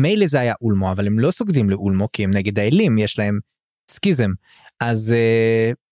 [0.00, 3.38] מילא זה היה אולמו אבל הם לא סוגדים לאולמו כי הם נגד האלים יש להם
[3.90, 4.30] סקיזם
[4.80, 5.85] אז uh,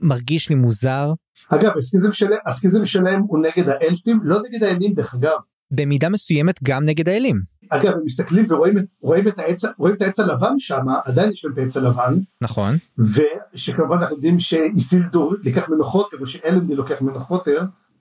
[0.00, 1.12] מרגיש לי מוזר.
[1.48, 2.26] אגב הסקיזם, של...
[2.46, 5.38] הסקיזם שלהם הוא נגד האלפים לא נגד האלים דרך אגב.
[5.70, 7.40] במידה מסוימת גם נגד האלים.
[7.70, 11.44] אגב הם מסתכלים ורואים את, רואים את העץ רואים את העץ הלבן שם עדיין יש
[11.44, 12.18] להם את העץ הלבן.
[12.40, 12.76] נכון.
[12.98, 17.48] ושכמובן אנחנו יודעים שאיסילדור לקח מנוחות או שאלנדי לוקח מנוחות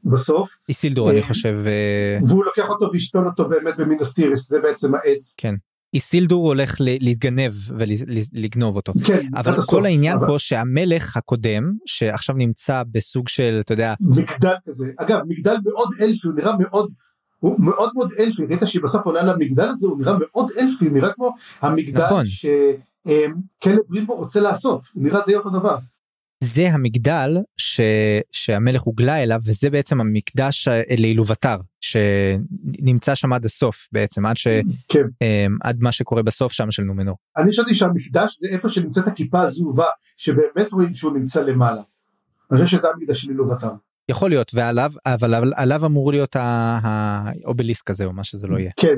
[0.04, 0.50] בסוף.
[0.70, 1.56] איסילדור אני אה, חושב.
[1.66, 5.36] אה, והוא לוקח אותו וישתול אותו באמת במינסטירס זה בעצם העץ.
[5.38, 5.56] כן.
[5.94, 8.94] איסילדור הולך להתגנב ולגנוב אותו.
[9.06, 10.28] כן, אבל כל הסוף, העניין אבל...
[10.28, 16.28] פה שהמלך הקודם שעכשיו נמצא בסוג של אתה יודע מגדל כזה אגב מגדל מאוד אלפי
[16.28, 16.92] הוא נראה מאוד
[17.40, 21.36] הוא מאוד מאוד אלפי ראית שבסוף עולה למגדל הזה הוא נראה מאוד אלפי נראה כמו
[21.62, 22.24] המגדל נכון.
[22.26, 25.78] שכלב ברימבו רוצה לעשות הוא נראה די אותו דבר.
[26.44, 27.82] זה המגדל ש...
[28.32, 34.48] שהמלך הוגלה אליו וזה בעצם המקדש לעילובתר שנמצא שם עד הסוף בעצם עד ש...
[34.88, 35.04] כן.
[35.22, 37.16] אמ, עד מה שקורה בסוף שם של נומנור.
[37.38, 41.82] אני חשבתי שהמקדש זה איפה שנמצאת הכיפה הזהובה שבאמת רואים שהוא נמצא למעלה.
[42.52, 43.72] אני חושב שזה המקדש של עילובתר.
[44.10, 48.72] יכול להיות ועליו אבל עליו, עליו אמור להיות האובליסק הזה או מה שזה לא יהיה.
[48.76, 48.96] כן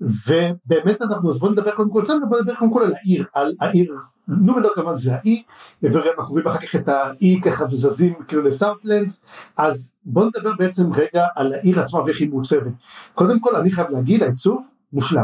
[0.00, 3.94] ובאמת אנחנו אז בוא נדבר קודם כל בוא נדבר קודם כל על העיר על העיר
[4.28, 5.42] נומנור כמובן זה האי
[5.82, 9.24] ואנחנו רואים אחר כך את האי ככה וזזים כאילו לסאוטלנדס
[9.56, 12.72] אז בוא נדבר בעצם רגע על העיר עצמה ואיך היא מעוצבת
[13.14, 15.22] קודם כל אני חייב להגיד העיצוב מושלם.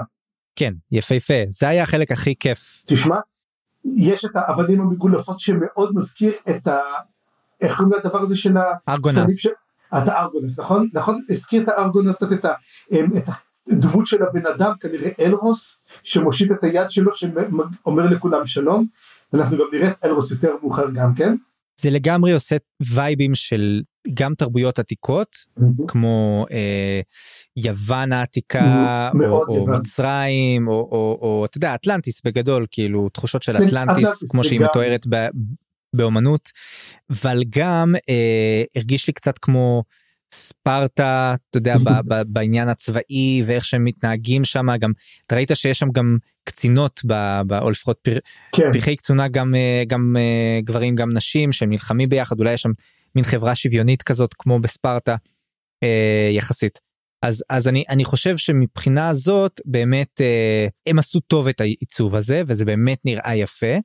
[0.57, 2.83] כן יפהפה זה היה החלק הכי כיף.
[2.87, 3.17] תשמע
[3.85, 6.79] יש את האבנים המגולפות שמאוד מזכיר את ה...
[7.61, 8.57] איך קוראים לדבר הזה של
[8.87, 9.37] הארגונס.
[9.37, 9.47] ש...
[9.95, 12.53] את הארגונס נכון נכון הזכיר את הארגונס קצת את, ה...
[12.93, 13.29] את
[13.73, 18.87] הדמות של הבן אדם כנראה אלרוס שמושיט את היד שלו שאומר לכולם שלום
[19.35, 21.35] אנחנו גם נראה את אלרוס יותר מאוחר גם כן.
[21.81, 22.57] זה לגמרי עושה
[22.95, 23.83] וייבים של
[24.15, 25.83] גם תרבויות עתיקות Mm-hmm.
[25.89, 27.01] כמו אה,
[27.57, 29.75] יוון העתיקה או, מאוד או יוון.
[29.75, 34.45] מצרים או, או, או אתה יודע אטלנטיס בגדול כאילו תחושות של כן, אטלנטיס אטלנטיס כמו
[34.45, 34.71] שהיא לגמרי.
[34.71, 35.27] מתוארת ב,
[35.97, 36.51] באומנות
[37.11, 39.83] אבל גם אה, הרגיש לי קצת כמו
[40.35, 44.93] ספרטה אתה יודע ב, ב, בעניין הצבאי ואיך שהם מתנהגים שם גם
[45.27, 48.19] אתה ראית שיש שם גם קצינות ב, ב, או לפחות פר,
[48.57, 48.73] כן.
[48.73, 52.73] פרחי קצונה גם אה, גם אה, גברים גם נשים שהם נלחמים ביחד אולי יש שם
[53.15, 55.17] מין חברה שוויונית כזאת כמו בספרטה
[55.83, 56.79] אה, יחסית.
[57.23, 62.43] אז אז אני אני חושב שמבחינה הזאת באמת אה, הם עשו טוב את העיצוב הזה
[62.47, 63.77] וזה באמת נראה יפה.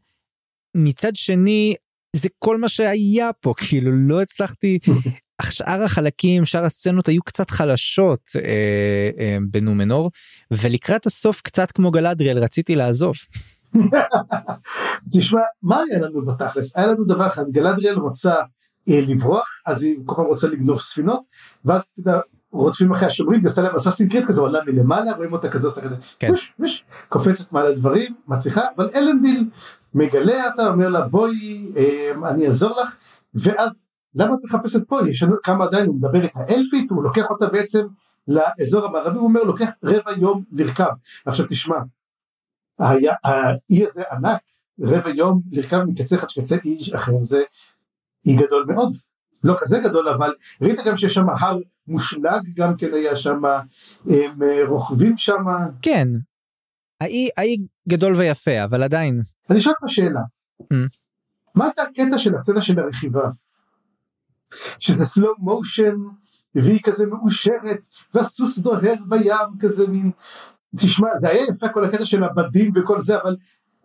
[0.75, 1.75] מצד שני
[2.15, 4.79] זה כל מה שהיה פה כאילו לא הצלחתי
[5.51, 10.11] שאר החלקים שאר הסצנות היו קצת חלשות אה, אה, בנומנור
[10.51, 13.13] ולקראת הסוף קצת כמו גלדריאל רציתי לעזוב.
[15.13, 18.33] תשמע מה היה לנו בתכלס היה לנו דבר אחד גלדריאל רוצה
[18.89, 21.21] אה, לברוח אז היא כל פעם רוצה לגנוב ספינות
[21.65, 22.19] ואז אתה יודע
[22.51, 25.95] רודפים אחרי השומרים ועשה להם אססין קריט כזה עולה מלמעלה רואים אותה כזה עושה כזה
[26.19, 26.33] כן.
[26.33, 29.49] וש, וש, קופצת מעל הדברים מצליחה אבל אלנדיל
[29.93, 32.95] מגלה אותה אומר לה בואי אה, אני אעזור לך
[33.33, 37.29] ואז למה את מחפשת פה יש לנו כמה עדיין הוא מדבר את האלפית הוא לוקח
[37.29, 37.87] אותה בעצם
[38.27, 40.89] לאזור המערבי הוא אומר לוקח רבע יום לרכב.
[41.25, 41.77] עכשיו תשמע
[42.79, 44.41] האי הזה ענק
[44.81, 47.41] רבע יום לרכב מקצה אחד לקצה אי אחר זה
[48.25, 48.97] אי גדול מאוד.
[49.43, 53.41] לא כזה גדול אבל ראית גם שיש שם הר מושלג גם כן היה שם
[54.05, 55.43] הם אה, רוכבים שם.
[55.81, 56.07] כן.
[57.01, 57.57] האי האי
[57.89, 59.21] גדול ויפה אבל עדיין.
[59.49, 60.21] אני אשאל אותך שאלה.
[60.61, 60.75] Mm.
[61.55, 63.29] מה הייתה הקטע של הצלע של הרכיבה
[64.79, 65.95] שזה סלואו מושן
[66.55, 70.11] והיא כזה מאושרת והסוס דוהר בים כזה מין.
[70.77, 73.35] תשמע זה היה יפה כל הקטע של הבדים וכל זה אבל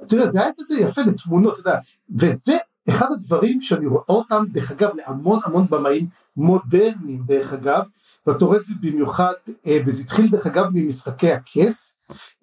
[0.02, 1.80] אתה יודע זה היה כזה יפה לתמונות אתה יודע.
[2.16, 2.56] וזה
[2.88, 7.82] אחד הדברים שאני רואה אותם דרך אגב להמון המון במאים מודרניים דרך אגב.
[8.26, 9.32] ואתה רואה את זה במיוחד
[9.66, 11.96] אה, וזה התחיל דרך אגב ממשחקי הכס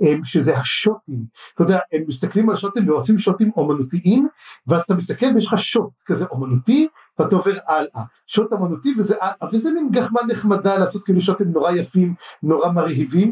[0.03, 1.25] אה, שזה השוטים.
[1.53, 4.27] אתה יודע הם מסתכלים על שוטים ורוצים שוטים אומנותיים
[4.67, 6.88] ואז אתה מסתכל ויש לך שוט כזה אומנותי
[7.19, 9.15] ואתה עובר הלאה שוט אומנותי וזה
[9.54, 13.32] וזה מין גחמה נחמדה לעשות כאילו שוטים נורא יפים נורא מרהיבים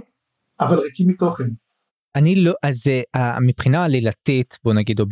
[0.60, 1.50] אבל ריקים מתוכן
[2.15, 2.84] אני לא אז
[3.15, 5.06] אה, מבחינה עלילתית בוא נגיד או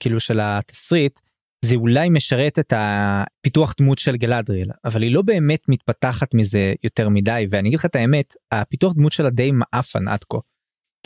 [0.00, 1.20] כאילו של התסריט
[1.64, 7.08] זה אולי משרת את הפיתוח דמות של גלדריאל אבל היא לא באמת מתפתחת מזה יותר
[7.08, 10.38] מדי ואני אגיד לך את האמת הפיתוח דמות שלה די מעפן עד כה.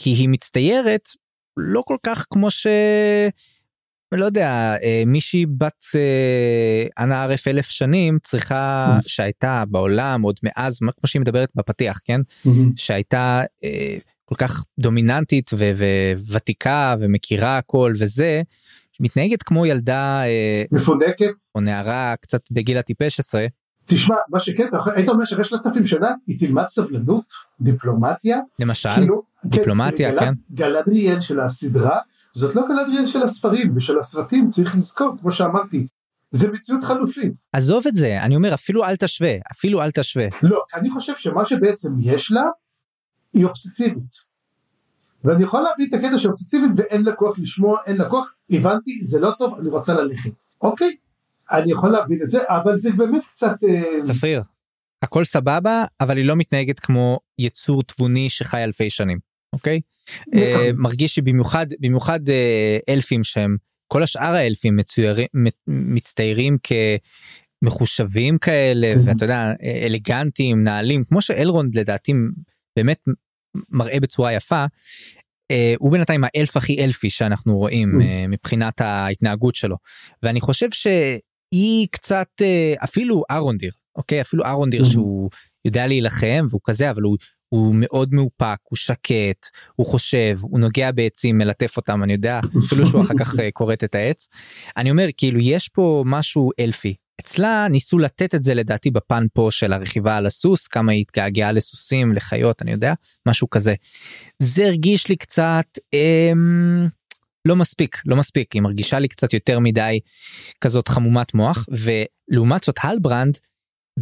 [0.01, 1.09] כי היא מצטיירת
[1.57, 2.67] לא כל כך כמו ש...
[4.13, 10.79] לא יודע אה, מישהי בת אה, אנה ערף אלף שנים צריכה שהייתה בעולם עוד מאז
[10.79, 12.21] כמו שהיא מדברת בפתיח כן?
[12.77, 15.51] שהייתה אה, כל כך דומיננטית
[16.29, 18.43] וותיקה ומכירה הכל וזה
[19.01, 21.33] מתנהגת כמו ילדה אה, מפונקת.
[21.55, 23.47] או נערה קצת בגיל הטיפש עשרה.
[23.87, 27.25] תשמע מה שכן אתה היית אומר שאחרי שלושת אלפים שנה היא תלמד סבלנות
[27.61, 30.33] דיפלומטיה למשל כאילו דיפלומטיה, גלד- כן.
[30.55, 31.99] גלדריאל של הסדרה
[32.35, 35.87] זאת לא גלדריאל של הספרים ושל הסרטים צריך לזכור כמו שאמרתי
[36.31, 37.33] זה מציאות חלופית.
[37.53, 40.27] עזוב את זה אני אומר אפילו אל תשווה אפילו אל תשווה.
[40.43, 42.43] לא אני חושב שמה שבעצם יש לה
[43.35, 44.29] היא אובססיבית.
[45.25, 49.05] ואני יכול להביא את הקטע של אובססיבית ואין לה כוח לשמוע אין לה כוח הבנתי
[49.05, 50.31] זה לא טוב אני רוצה ללכת.
[50.63, 50.97] אוקיי
[51.51, 54.43] אני יכול להבין את זה אבל זה באמת קצת אה, צפריר
[55.03, 59.79] הכל סבבה אבל היא לא מתנהגת כמו יצור תבוני שחי אלפי שנים אוקיי
[60.35, 63.57] אה, מרגיש שבמיוחד במיוחד אה, אלפים שהם
[63.93, 65.27] כל השאר האלפים מצוירים
[65.67, 66.57] מצטיירים
[67.63, 68.95] כמחושבים כאלה.
[69.05, 72.13] ואתה יודע אה, אלגנטים נעלים כמו שאלרונד לדעתי
[72.77, 73.05] באמת
[73.71, 74.65] מראה בצורה יפה.
[75.51, 78.01] אה, הוא בינתיים האלף הכי אלפי שאנחנו רואים.
[78.01, 79.77] אה, מבחינת ההתנהגות שלו
[80.23, 84.85] ואני חושב שהיא קצת אה, אפילו ארונדיר אוקיי אפילו ארונדיר.
[84.85, 85.31] שהוא
[85.65, 87.17] יודע להילחם והוא כזה אבל הוא.
[87.49, 92.87] הוא מאוד מאופק, הוא שקט, הוא חושב, הוא נוגע בעצים, מלטף אותם, אני יודע, אפילו
[92.87, 94.29] שהוא אחר כך אה, כורת את העץ.
[94.77, 96.95] אני אומר, כאילו, יש פה משהו אלפי.
[97.21, 101.53] אצלה ניסו לתת את זה לדעתי בפן פה של הרכיבה על הסוס, כמה היא התגעגעה
[101.53, 102.95] לסוסים, לחיות, אני יודע,
[103.27, 103.75] משהו כזה.
[104.39, 106.89] זה הרגיש לי קצת אמ,
[107.45, 110.01] לא מספיק, לא מספיק, היא מרגישה לי קצת יותר מדי
[110.61, 113.39] כזאת חמומת מוח, ולעומת זאת הלברנד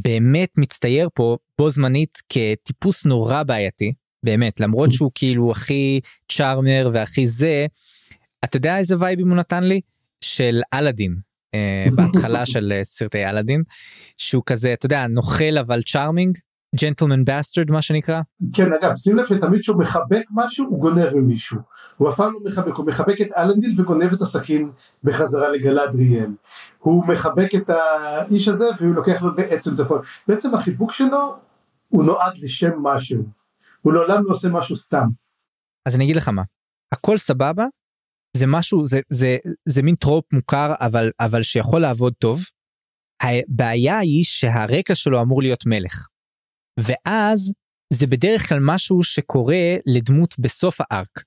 [0.03, 6.01] באמת מצטייר פה בו זמנית כטיפוס נורא בעייתי, באמת, למרות שהוא כאילו הכי
[6.33, 7.67] charmer והכי זה,
[8.45, 9.81] אתה יודע איזה וייבים הוא נתן לי?
[10.21, 11.17] של אלאדין.
[11.55, 13.63] אה, בהתחלה של אה, סרטי אלאדין
[14.17, 16.39] שהוא כזה אתה יודע נוכל אבל charming
[16.75, 18.21] gentleman bastard מה שנקרא.
[18.53, 21.59] כן אגב שים לב שתמיד כשהוא מחבק משהו הוא גונב ממישהו.
[21.97, 24.71] הוא אף פעם לא מחבק הוא מחבק את אלנדיל וגונב את הסכין
[25.05, 26.31] בחזרה לגלדריאל.
[26.79, 30.01] הוא מחבק את האיש הזה והוא לוקח לו בעצם את הכל.
[30.29, 31.37] בעצם החיבוק שלו
[31.89, 33.23] הוא נועד לשם משהו.
[33.83, 35.07] הוא לעולם לא עושה משהו סתם.
[35.87, 36.43] אז אני אגיד לך מה.
[36.93, 37.67] הכל סבבה
[38.37, 39.37] זה משהו זה זה
[39.69, 42.41] זה מין trope מוכר אבל אבל שיכול לעבוד טוב.
[43.23, 46.07] הבעיה היא שהרקע שלו אמור להיות מלך.
[46.81, 47.53] ואז
[47.93, 51.23] זה בדרך כלל משהו שקורה לדמות בסוף ה arc.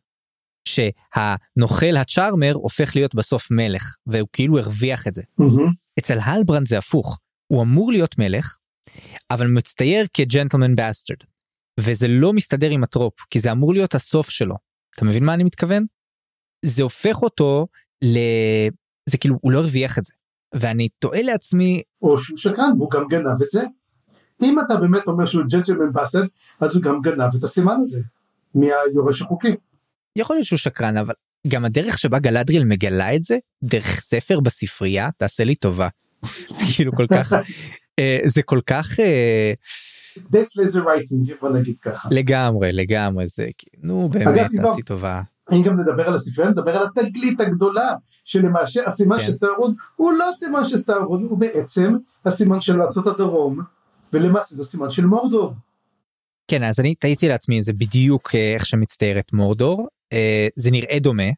[0.67, 5.23] שהנוכל ה charmer הופך להיות בסוף מלך והוא כאילו הרוויח את זה.
[5.99, 8.57] אצל הלברנד זה הפוך הוא אמור להיות מלך
[9.31, 11.17] אבל מצטייר כ gentleman bastard.
[11.79, 14.55] וזה לא מסתדר עם ה trope כי זה אמור להיות הסוף שלו.
[14.95, 15.85] אתה מבין מה אני מתכוון?
[16.65, 17.67] זה הופך אותו
[18.03, 18.17] ל...
[19.09, 20.13] זה כאילו הוא לא הרוויח את זה.
[20.55, 23.63] ואני תוהה לעצמי או שהוא שקרן והוא גם גנב את זה
[24.43, 26.23] אם אתה באמת אומר שהוא ג'נטלמן באסד
[26.60, 28.02] אז הוא גם גנב את הסימן הזה
[28.56, 29.56] מהיורש החוקי
[30.15, 31.13] יכול להיות שהוא שקרן אבל
[31.47, 35.88] גם הדרך שבה גלדריאל מגלה את זה דרך ספר בספרייה תעשה לי טובה.
[36.49, 37.34] זה כאילו כל כך
[37.99, 39.54] אה, זה כל כך אה,
[40.17, 45.21] That's laser writing בוא נגיד ככה לגמרי לגמרי זה כאילו, נו באמת תעשי טובה.
[45.52, 49.25] אם גם נדבר על הספרייה נדבר על התגלית הגדולה שלמעשה הסימן כן.
[49.25, 53.60] של סהרון הוא לא סימן של סהרון הוא בעצם הסימן של ארצות הדרום
[54.13, 55.54] ולמעשה זה סימן של מורדור
[56.48, 61.30] כן אז אני תהיתי לעצמי זה בדיוק אה, איך שמצטיירת מורדור אה, זה נראה דומה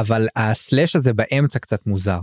[0.00, 2.20] אבל הסלאש הזה באמצע קצת מוזר.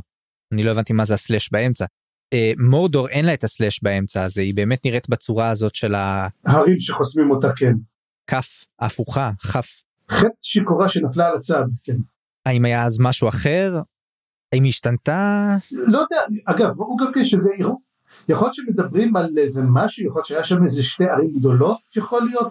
[0.54, 1.86] אני לא הבנתי מה זה הסלאש באמצע.
[2.34, 5.96] אה, מורדור אין לה את הסלאש באמצע הזה היא באמת נראית בצורה הזאת של
[6.46, 7.74] הרים שחוסמים אותה כן
[8.28, 9.68] הכף ההפוכה כף.
[10.12, 11.98] חטא שיכורה שנפלה על הצד כן
[12.46, 13.82] האם היה אז משהו אחר?
[14.54, 15.58] האם היא השתנתה?
[15.72, 17.80] לא יודע אגב הוא גם כן שזה יראו
[18.30, 22.21] יכול להיות שמדברים על איזה משהו יכול להיות שהיה שם איזה שתי ערים גדולות יכול
[22.23, 22.47] להיות.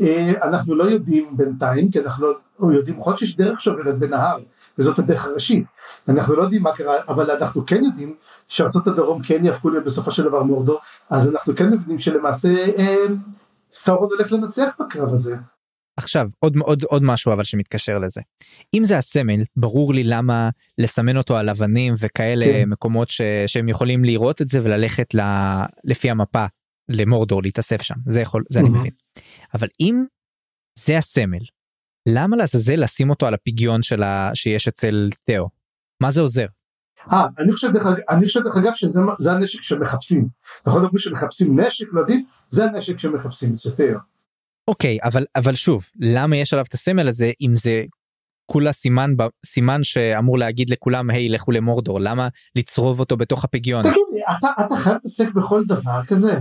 [0.00, 4.38] אה, אנחנו לא יודעים בינתיים כי אנחנו לא יודעים יכול להיות שיש דרך שעוברת בנהר
[4.78, 5.64] וזאת הדרך הראשית.
[6.08, 8.14] אנחנו לא יודעים מה קרה אבל אנחנו כן יודעים
[8.48, 10.78] שארצות הדרום כן יהפכו להיות בסופו של דבר מורדור
[11.10, 13.06] אז אנחנו כן מבינים שלמעשה אה,
[13.72, 15.36] סאורון הולך לנצח בקרב הזה
[15.96, 18.20] עכשיו עוד עוד עוד משהו אבל שמתקשר לזה.
[18.74, 22.68] אם זה הסמל ברור לי למה לסמן אותו על אבנים וכאלה כן.
[22.68, 25.20] מקומות ש, שהם יכולים לראות את זה וללכת ל,
[25.84, 26.44] לפי המפה
[26.88, 28.80] למורדור להתאסף שם זה יכול זה אני מהמם.
[28.80, 28.92] מבין.
[29.54, 30.04] אבל אם
[30.78, 31.42] זה הסמל
[32.08, 34.30] למה לעזאזל לשים אותו על הפיגיון של ה...
[34.34, 35.48] שיש אצל תאו
[36.00, 36.46] מה זה עוזר.
[37.12, 40.28] אה, אני חושב דרך אגב, אני חושב דרך אגב שזה זה הנשק שמחפשים.
[40.66, 43.98] נכון אמרו שמחפשים נשק, לא יודעים, זה הנשק שמחפשים אצל תאו.
[44.68, 47.82] אוקיי אבל אבל שוב למה יש עליו את הסמל הזה אם זה
[48.46, 49.10] כולה סימן
[49.46, 54.76] סימן שאמור להגיד לכולם היי לכו למורדור למה לצרוב אותו בתוך הפיגיון תגיד, אתה, אתה
[54.76, 56.38] חייב להתעסק בכל דבר כזה?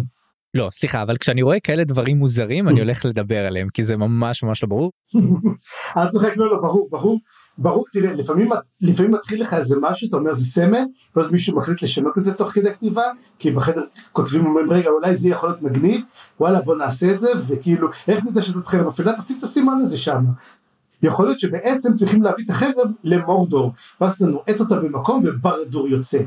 [0.53, 4.43] לא סליחה אבל כשאני רואה כאלה דברים מוזרים אני הולך לדבר עליהם כי זה ממש
[4.43, 4.91] ממש לא ברור
[5.91, 7.19] אתה צוחק, לא, לא, ברור, ברור.
[7.57, 8.49] ברור, תראה, לפעמים,
[8.81, 10.83] לפעמים מתחיל לך איזה משהו, אתה אומר זה סמל,
[11.15, 13.03] ואז מישהו מחליט לשנות את זה תוך כדי כתיבה,
[13.39, 16.01] כי בחדר כותבים, אומרים, רגע, אולי זה יכול להיות מגניב,
[16.39, 19.97] וואלה, בוא נעשה את זה, וכאילו, איך נדע שזאת חרב אפלה, תשים את הסימן הזה
[19.97, 20.25] שם.
[21.03, 26.19] יכול להיות שבעצם צריכים להביא את החרב למורדור, ואז אתה נועץ אותה במקום וברדור יוצא.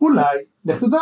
[0.00, 0.98] אולי, לך תדע.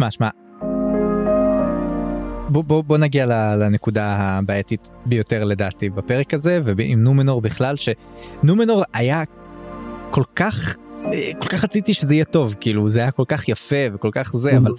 [0.00, 0.28] שמע שמע.
[2.48, 3.26] בוא, בוא, בוא נגיע
[3.56, 9.22] לנקודה הבעייתית ביותר לדעתי בפרק הזה ועם נומנור בכלל שנומנור היה
[10.10, 10.76] כל כך
[11.12, 14.36] אה, כל כך רציתי שזה יהיה טוב כאילו זה היה כל כך יפה וכל כך
[14.36, 14.72] זה אבל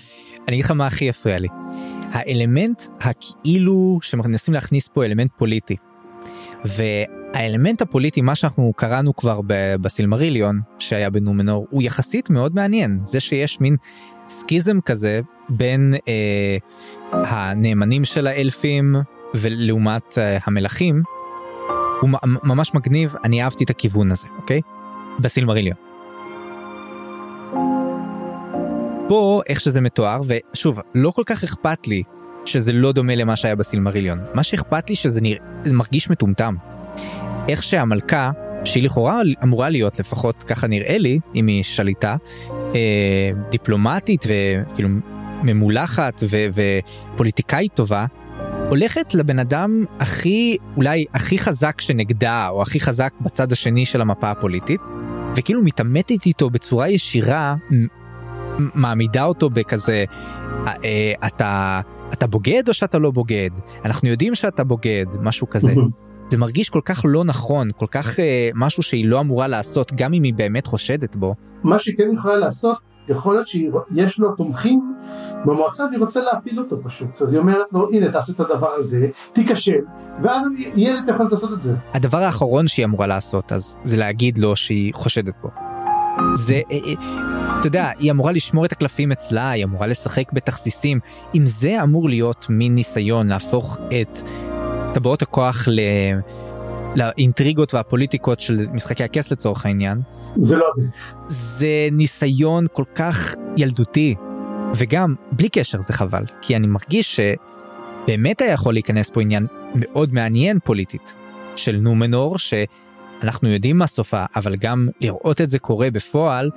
[0.48, 1.48] אני אגיד לך מה הכי הפריע לי.
[2.12, 5.76] האלמנט הכאילו שמנסים להכניס פה אלמנט פוליטי.
[7.34, 9.40] האלמנט הפוליטי, מה שאנחנו קראנו כבר
[9.82, 13.00] בסילמריליון, שהיה בנומנור, הוא יחסית מאוד מעניין.
[13.04, 13.76] זה שיש מין
[14.32, 16.58] סקיזם כזה בין אה,
[17.12, 18.96] הנאמנים של האלפים
[19.36, 21.04] ולעומת אה, המלכים,
[22.02, 22.10] הוא
[22.44, 24.62] ממש מגניב, אני אהבתי את הכיוון הזה, אוקיי?
[25.20, 25.76] בסילמריליון.
[29.08, 32.04] פה, איך שזה מתואר, ושוב, לא כל כך אכפת לי
[32.46, 34.20] שזה לא דומה למה שהיה בסילמריליון.
[34.34, 36.56] מה שאכפת לי שזה נראה, זה מרגיש מטומטם.
[37.50, 38.32] איך שהמלכה,
[38.66, 42.16] שהיא לכאורה אמורה להיות, לפחות ככה נראה לי, אם היא שליטה,
[42.76, 44.90] אה, דיפלומטית וכאילו
[45.44, 46.38] ממולחת ו,
[47.14, 48.06] ופוליטיקאית טובה,
[48.70, 54.32] הולכת לבן אדם הכי, אולי הכי חזק שנגדה, או הכי חזק בצד השני של המפה
[54.32, 54.82] הפוליטית,
[55.36, 57.56] וכאילו מתעמתת איתו בצורה ישירה,
[58.58, 60.04] מעמידה אותו בכזה,
[60.68, 61.82] אה, אתה,
[62.14, 63.50] אתה בוגד או שאתה לא בוגד?
[63.86, 65.74] אנחנו יודעים שאתה בוגד, משהו כזה.
[66.32, 70.14] זה מרגיש כל כך לא נכון, כל כך אה, משהו שהיא לא אמורה לעשות, גם
[70.14, 71.36] אם היא באמת חושדת בו.
[71.64, 72.78] מה שהיא כן יכולה לעשות,
[73.10, 74.96] יכול להיות שיש לו תומכים
[75.46, 77.22] במועצה והיא רוצה להפיל אותו פשוט.
[77.22, 79.82] אז היא אומרת לו, הנה תעשה את הדבר הזה, תיכשל,
[80.24, 80.44] ואז
[80.76, 81.74] יהיה לי את היכולת לעשות את זה.
[81.94, 85.50] הדבר האחרון שהיא אמורה לעשות, אז זה להגיד לו שהיא חושדת בו.
[86.36, 91.00] זה, אה, אה, אתה יודע, היא אמורה לשמור את הקלפים אצלה, היא אמורה לשחק בתכסיסים.
[91.36, 94.20] אם זה אמור להיות מין ניסיון להפוך את
[94.94, 95.80] טבעות הכוח ל...
[96.96, 100.02] לאינטריגות והפוליטיקות של משחקי הכס לצורך העניין.
[100.36, 100.66] זה לא...
[101.28, 104.16] זה ניסיון כל כך ילדותי,
[104.76, 110.14] וגם בלי קשר זה חבל, כי אני מרגיש שבאמת היה יכול להיכנס פה עניין מאוד
[110.14, 111.16] מעניין פוליטית
[111.56, 112.38] של נומנור,
[113.22, 116.50] שאנחנו יודעים מה סופה, אבל גם לראות את זה קורה בפועל,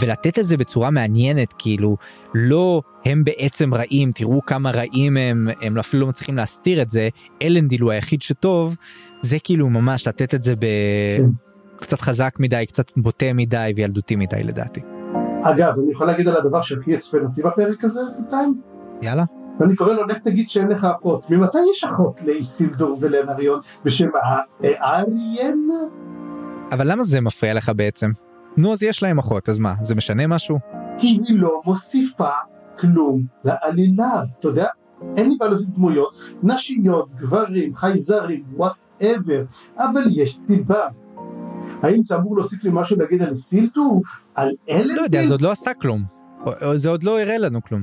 [0.00, 1.96] ולתת את זה בצורה מעניינת, כאילו,
[2.34, 7.08] לא הם בעצם רעים, תראו כמה רעים הם, הם אפילו לא מצליחים להסתיר את זה,
[7.42, 8.76] אלנדיל הוא היחיד שטוב,
[9.20, 10.66] זה כאילו ממש לתת את זה ב...
[11.16, 11.26] כן.
[11.80, 14.80] קצת חזק מדי, קצת בוטה מדי וילדותי מדי לדעתי.
[15.42, 18.60] אגב, אני יכול להגיד על הדבר שהכי עצבן אותי בפרק הזה בינתיים?
[19.02, 19.24] יאללה.
[19.60, 21.30] ואני קורא לו, לך תגיד שאין לך אחות.
[21.30, 24.08] ממתי יש אחות לאיסילדור ולנריון בשם
[24.62, 25.58] האריאן?
[26.72, 28.10] אבל למה זה מפריע לך בעצם?
[28.56, 30.58] נו, אז יש להם אחות, אז מה, זה משנה משהו?
[30.98, 32.30] כי היא לא מוסיפה
[32.78, 34.66] כלום לעלילה, אתה יודע?
[35.16, 39.44] אין לי בעיה להוסיף דמויות, נשיות, גברים, חייזרים, whatever,
[39.78, 40.88] אבל יש סיבה.
[41.82, 44.02] האם זה אמור להוסיף לי משהו להגיד על איסילדור?
[44.34, 44.96] על אלנדיל?
[44.96, 46.04] לא יודע, זה עוד לא עשה כלום.
[46.74, 47.82] זה עוד לא הראה לנו כלום.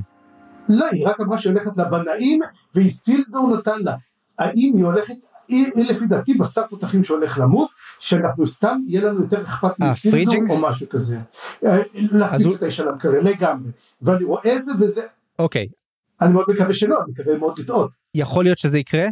[0.68, 2.40] לא, היא רק אמרה שהיא הולכת לבנאים,
[2.74, 3.94] ואיסילדור נתן לה.
[4.38, 5.14] האם היא הולכת
[5.50, 9.90] היא, היא לפי דעתי בשר תותחים שהולך למות, שאנחנו סתם, יהיה לנו יותר אכפת אה,
[9.90, 11.18] מאיסילדור או משהו כזה.
[11.64, 13.70] אה, להכניס את האיש עליו כזה לגמרי.
[14.02, 15.02] ואני רואה את זה וזה...
[15.38, 15.66] אוקיי.
[16.20, 17.90] אני מאוד מקווה שלא, אני מקווה מאוד לטעות.
[18.14, 19.08] יכול להיות שזה יקרה,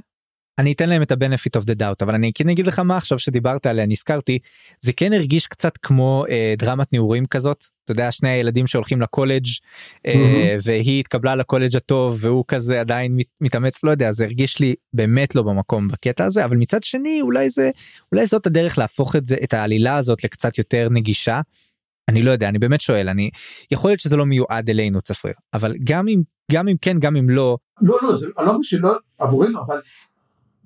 [0.58, 3.18] אני אתן להם את ה-benefit of the doubt אבל אני כן אגיד לך מה עכשיו
[3.18, 4.38] שדיברת עליה נזכרתי
[4.80, 9.46] זה כן הרגיש קצת כמו אה, דרמת נעורים כזאת אתה יודע שני הילדים שהולכים לקולג'
[10.06, 10.60] אה, mm-hmm.
[10.62, 15.34] והיא התקבלה לקולג' הטוב והוא כזה עדיין מת, מתאמץ לא יודע זה הרגיש לי באמת
[15.34, 17.70] לא במקום בקטע הזה אבל מצד שני אולי זה
[18.12, 21.40] אולי זאת הדרך להפוך את זה את העלילה הזאת לקצת יותר נגישה.
[22.08, 23.30] אני לא יודע אני באמת שואל אני
[23.70, 27.30] יכול להיות שזה לא מיועד אלינו צפריר אבל גם אם גם אם כן גם אם
[27.30, 29.80] לא לא לא זה לא שלא עבורנו אבל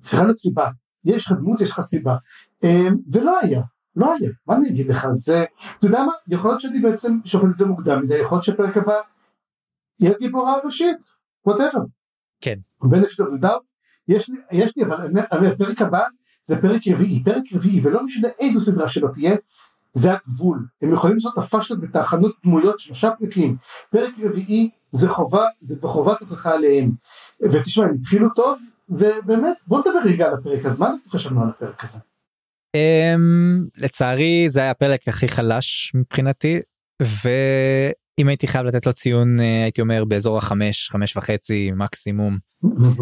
[0.02, 0.68] צריכה להיות סיבה,
[1.04, 2.16] יש לך דמות, יש לך סיבה.
[2.64, 3.62] אמ, ולא היה,
[3.96, 5.44] לא היה, מה אני אגיד לך, זה,
[5.78, 8.76] אתה יודע מה, יכול להיות שאני בעצם שופט את זה מוקדם מדי, יכול להיות שפרק
[8.76, 8.94] הבא
[10.00, 10.98] יהיה גיבורה ראשית,
[11.48, 11.80] whatever.
[12.40, 12.58] כן.
[12.84, 13.62] benefit of the doubt,
[14.08, 16.02] יש לי, יש לי, אבל הפרק הבא
[16.44, 19.34] זה פרק רביעי, פרק רביעי, ולא משנה איזו סדרה שלא תהיה,
[19.92, 23.56] זה הגבול, הם יכולים לעשות הפאשלות בתחנות דמויות שלושה פרקים,
[23.90, 26.90] פרק רביעי זה חובה, זה בחובת הוכחה עליהם,
[27.42, 28.58] ותשמע הם התחילו טוב,
[28.92, 31.98] ובאמת בוא נדבר רגע על הפרק אז מה אנחנו חשבנו על הפרק הזה.
[32.76, 36.60] Um, לצערי זה היה הפרק הכי חלש מבחינתי
[37.02, 42.38] ואם הייתי חייב לתת לו ציון אה, הייתי אומר באזור החמש חמש וחצי מקסימום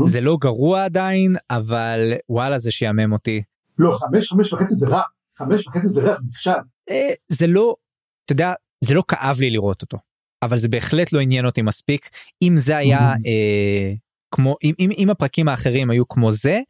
[0.07, 3.43] זה לא גרוע עדיין אבל וואלה זה שיאמם אותי.
[3.79, 5.03] לא חמש חמש וחצי זה רע
[5.37, 6.51] חמש וחצי זה רע זה נכשל.
[6.91, 6.95] Uh,
[7.29, 7.77] זה לא
[8.25, 8.53] אתה יודע
[8.85, 9.99] זה לא כאב לי לראות אותו
[10.43, 12.09] אבל זה בהחלט לא עניין אותי מספיק
[12.43, 13.99] אם זה היה uh,
[14.31, 16.61] כמו אם, אם, אם הפרקים האחרים היו כמו זה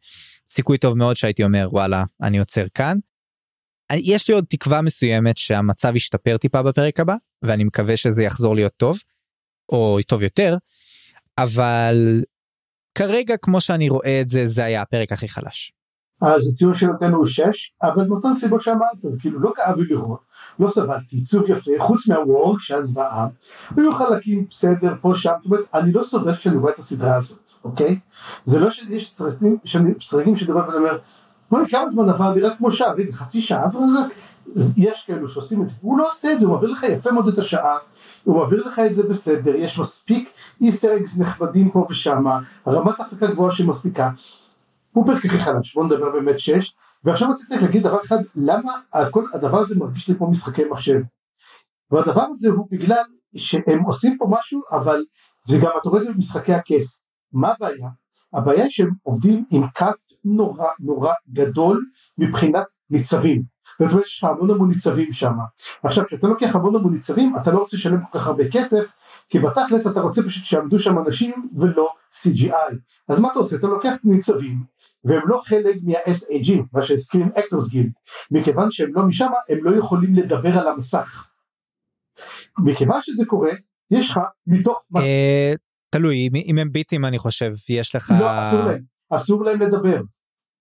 [0.47, 2.97] סיכוי טוב מאוד שהייתי אומר וואלה אני עוצר כאן.
[3.93, 8.73] יש לי עוד תקווה מסוימת שהמצב ישתפר טיפה בפרק הבא ואני מקווה שזה יחזור להיות
[8.77, 8.97] טוב
[9.71, 10.57] או טוב יותר
[11.37, 12.21] אבל
[12.97, 15.73] כרגע כמו שאני רואה את זה זה היה הפרק הכי חלש.
[16.21, 20.19] אז הציון שנותן הוא 6, אבל מאותן סיבות שאמרת, אז כאילו לא כאב לי לראות,
[20.59, 23.27] לא סבלתי, עיצוב יפה, חוץ מהוורק שהיה זוועה,
[23.77, 27.49] היו חלקים בסדר פה שם, זאת אומרת, אני לא סובל כשאני רואה את הסדרה הזאת,
[27.63, 27.99] אוקיי?
[28.43, 29.57] זה לא שיש סרטים,
[30.01, 30.97] סרטים שאני רואה ואני אומר,
[31.51, 34.11] אוי, כמה זמן עבר לי רק כמו שעה, רגע, חצי שעה עברה רק?
[34.77, 37.27] יש כאלו שעושים את זה, הוא לא עושה את זה, הוא מעביר לך יפה מאוד
[37.27, 37.77] את השעה,
[38.23, 40.29] הוא מעביר לך את זה בסדר, יש מספיק
[40.61, 42.25] איסטר אגס נכבדים פה ושם,
[42.65, 44.09] הרמת הפקה גבוהה שמספיקה,
[44.93, 48.71] פרק הכי חלש, בוא נדבר באמת שש, ועכשיו רציתי להגיד דבר אחד, למה
[49.11, 50.99] כל הדבר הזה מרגיש לי כמו משחקי מחשב,
[51.91, 53.03] והדבר הזה הוא בגלל
[53.35, 55.03] שהם עושים פה משהו, אבל
[55.47, 56.99] זה גם אתה רואה את זה במשחקי הכס,
[57.33, 57.89] מה הבעיה?
[58.33, 61.85] הבעיה היא שהם עובדים עם קאסט נורא נורא גדול
[62.17, 63.43] מבחינת ניצבים.
[63.79, 65.33] זאת אומרת שיש לך המון המון ניצבים שם.
[65.83, 68.83] עכשיו כשאתה לוקח המון המון ניצבים אתה לא רוצה לשלם כל כך הרבה כסף
[69.29, 72.75] כי בתכלס אתה רוצה פשוט שיעמדו שם אנשים ולא CGI.
[73.07, 73.55] אז מה אתה עושה?
[73.55, 74.63] אתה לוקח ניצבים
[75.03, 77.91] והם לא חלק מה-SAG, מה Screen Actors Guild,
[78.31, 81.27] מכיוון שהם לא משם הם לא יכולים לדבר על המסך.
[82.59, 83.51] מכיוון שזה קורה
[83.91, 84.83] יש לך מתוך...
[84.97, 85.53] אה,
[85.89, 88.81] תלוי אם הם ביטים אני חושב יש לך לא אסור להם.
[89.09, 90.01] אסור להם לדבר.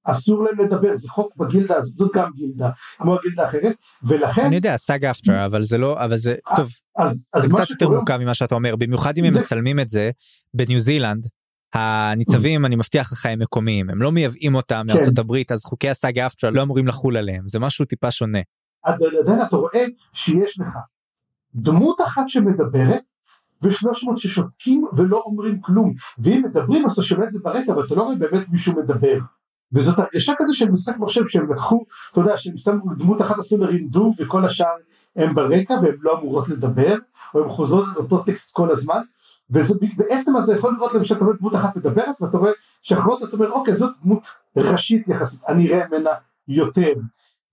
[0.04, 0.94] אסור להם לדבר.
[0.94, 5.46] זה חוק בגילדה הזאת זאת גם גילדה כמו הגילדה האחרת ולכן אני יודע סאגה אפטר
[5.46, 6.68] אבל זה לא אבל זה טוב.
[6.98, 10.10] אז, אז זה קצת יותר מורכב ממה שאתה אומר במיוחד אם הם מצלמים את זה
[10.54, 11.26] בניו זילנד
[11.74, 13.90] הניצבים אני מבטיח לך הם מקומיים.
[13.90, 14.96] הם לא מייבאים אותם כן.
[14.96, 17.48] מארצות הברית אז חוקי הסאגה אפטר לא אמורים לחול עליהם.
[17.48, 18.38] זה משהו טיפה שונה.
[18.84, 20.78] עדיין אתה רואה שיש לך
[21.54, 23.02] דמות אחת שמדברת
[23.62, 25.94] ושלוש מאות ששותקים ולא אומרים כלום.
[26.18, 29.18] ואם מדברים אז אתה שומע את זה ברקע ואתה לא רואה באמת מישהו מדבר.
[29.72, 33.56] וזאת הרגשה כזה של משחק מחשב שהם לקחו אתה יודע שהם שמו דמות אחת עשו
[33.56, 34.66] לרינדור וכל השאר
[35.16, 36.94] הם ברקע והם לא אמורות לדבר
[37.34, 39.00] או הם חוזרות על אותו טקסט כל הזמן
[39.52, 43.32] וזה בעצם אתה יכול לראות למשל אתה רואה דמות אחת מדברת ואתה רואה שאחרות אתה
[43.32, 46.10] אומר אוקיי זאת דמות ראשית יחסית אני אראה ממנה
[46.48, 46.92] יותר.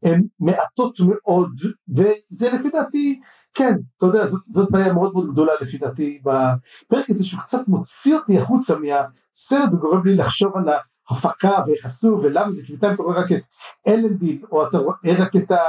[0.04, 3.20] הן מעטות מאוד וזה לפי דעתי
[3.54, 7.62] כן אתה יודע זאת, זאת בעיה מאוד מאוד גדולה לפי דעתי בפרק הזה שהוא קצת
[7.68, 10.66] מוציא אותי החוצה מהסרט וגורם לי לחשוב על
[11.10, 13.42] ההפקה ואיך עשו ולמה זה כי בינתיים אתה רואה רק את
[13.88, 15.60] אלנדיל או אתה רואה רק את, ה,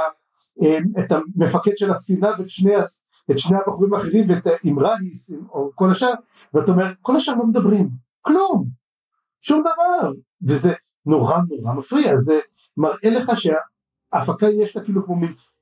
[0.61, 2.71] אמ, את המפקד של הספינה ואת שני,
[3.31, 6.13] את שני הבחורים האחרים ואת אימראיס או כל השאר
[6.53, 7.89] ואתה אומר כל השאר לא מדברים
[8.21, 8.65] כלום
[9.41, 10.11] שום דבר.
[10.41, 10.73] וזה
[11.05, 12.17] נורא נורא מפריע.
[12.17, 12.39] זה
[12.77, 13.53] מראה לך שה...
[14.13, 15.15] ההפקה יש לה כאילו כמו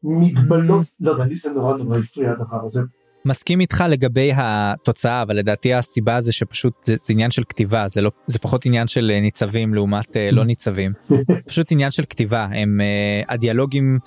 [0.04, 2.82] מגבלות, לא יודע, לי זה נורא נורא הפריע הדבר הזה.
[3.26, 8.02] מסכים איתך לגבי התוצאה אבל לדעתי הסיבה זה שפשוט זה, זה עניין של כתיבה זה
[8.02, 10.94] לא זה פחות עניין של אה, ניצבים לעומת uh, לא ניצבים.
[11.48, 12.48] פשוט עניין של כתיבה.
[12.52, 13.98] הם uh, הדיאלוגים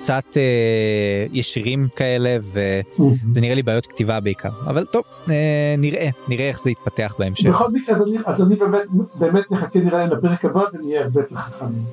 [0.00, 6.48] קצת אה, ישירים כאלה וזה נראה לי בעיות כתיבה בעיקר אבל טוב אה, נראה נראה
[6.48, 7.46] איך זה יתפתח בהמשך.
[7.46, 8.82] בכל מקרה אז אני, אז אני באמת
[9.14, 11.84] באמת נחכה נראה לי לפרק הבא ונהיה הרבה יותר חכמים.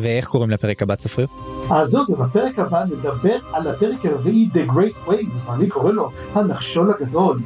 [0.00, 1.26] ואיך קוראים לפרק הבא צפריר?
[1.70, 6.90] אז זאת בפרק הבא נדבר על הפרק הרביעי The Great Wave ואני קורא לו הנחשול
[6.90, 7.38] הגדול.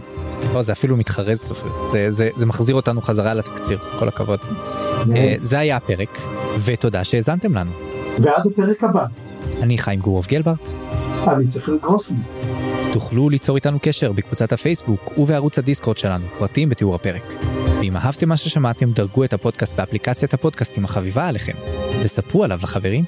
[0.54, 4.40] לא, זה אפילו מתחרז צפריר זה, זה, זה מחזיר אותנו חזרה לתקציר כל הכבוד.
[4.40, 5.16] כן.
[5.16, 6.18] אה, זה היה הפרק
[6.64, 7.70] ותודה שהאזנתם לנו.
[8.18, 9.04] ועד הפרק הבא.
[9.62, 10.68] אני חיים גורוב גלברט.
[11.28, 12.14] אני צפיר גרוסי.
[12.92, 17.34] תוכלו ליצור איתנו קשר בקבוצת הפייסבוק ובערוץ הדיסקורד שלנו, פרטים בתיאור הפרק.
[17.80, 21.52] ואם אהבתם מה ששמעתם, דרגו את הפודקאסט באפליקציית הפודקאסטים החביבה עליכם,
[22.02, 23.04] וספרו עליו לחברים.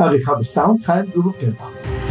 [0.00, 2.02] עריכה וסאונד חיים גורוב גלברט.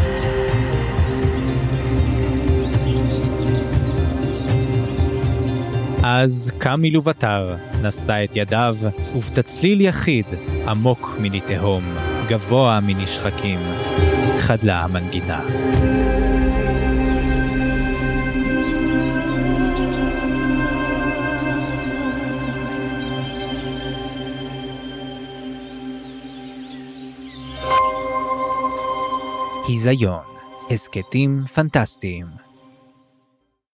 [6.04, 8.76] אז קם מלובטר, נשא את ידיו,
[9.16, 10.26] ובתצליל יחיד,
[10.68, 11.84] עמוק מני תהום,
[12.32, 13.60] גבוה מנשחקים,
[14.40, 15.44] חדלה המנגינה.
[29.68, 30.20] היזיון,
[30.70, 32.51] הסכתים פנטסטיים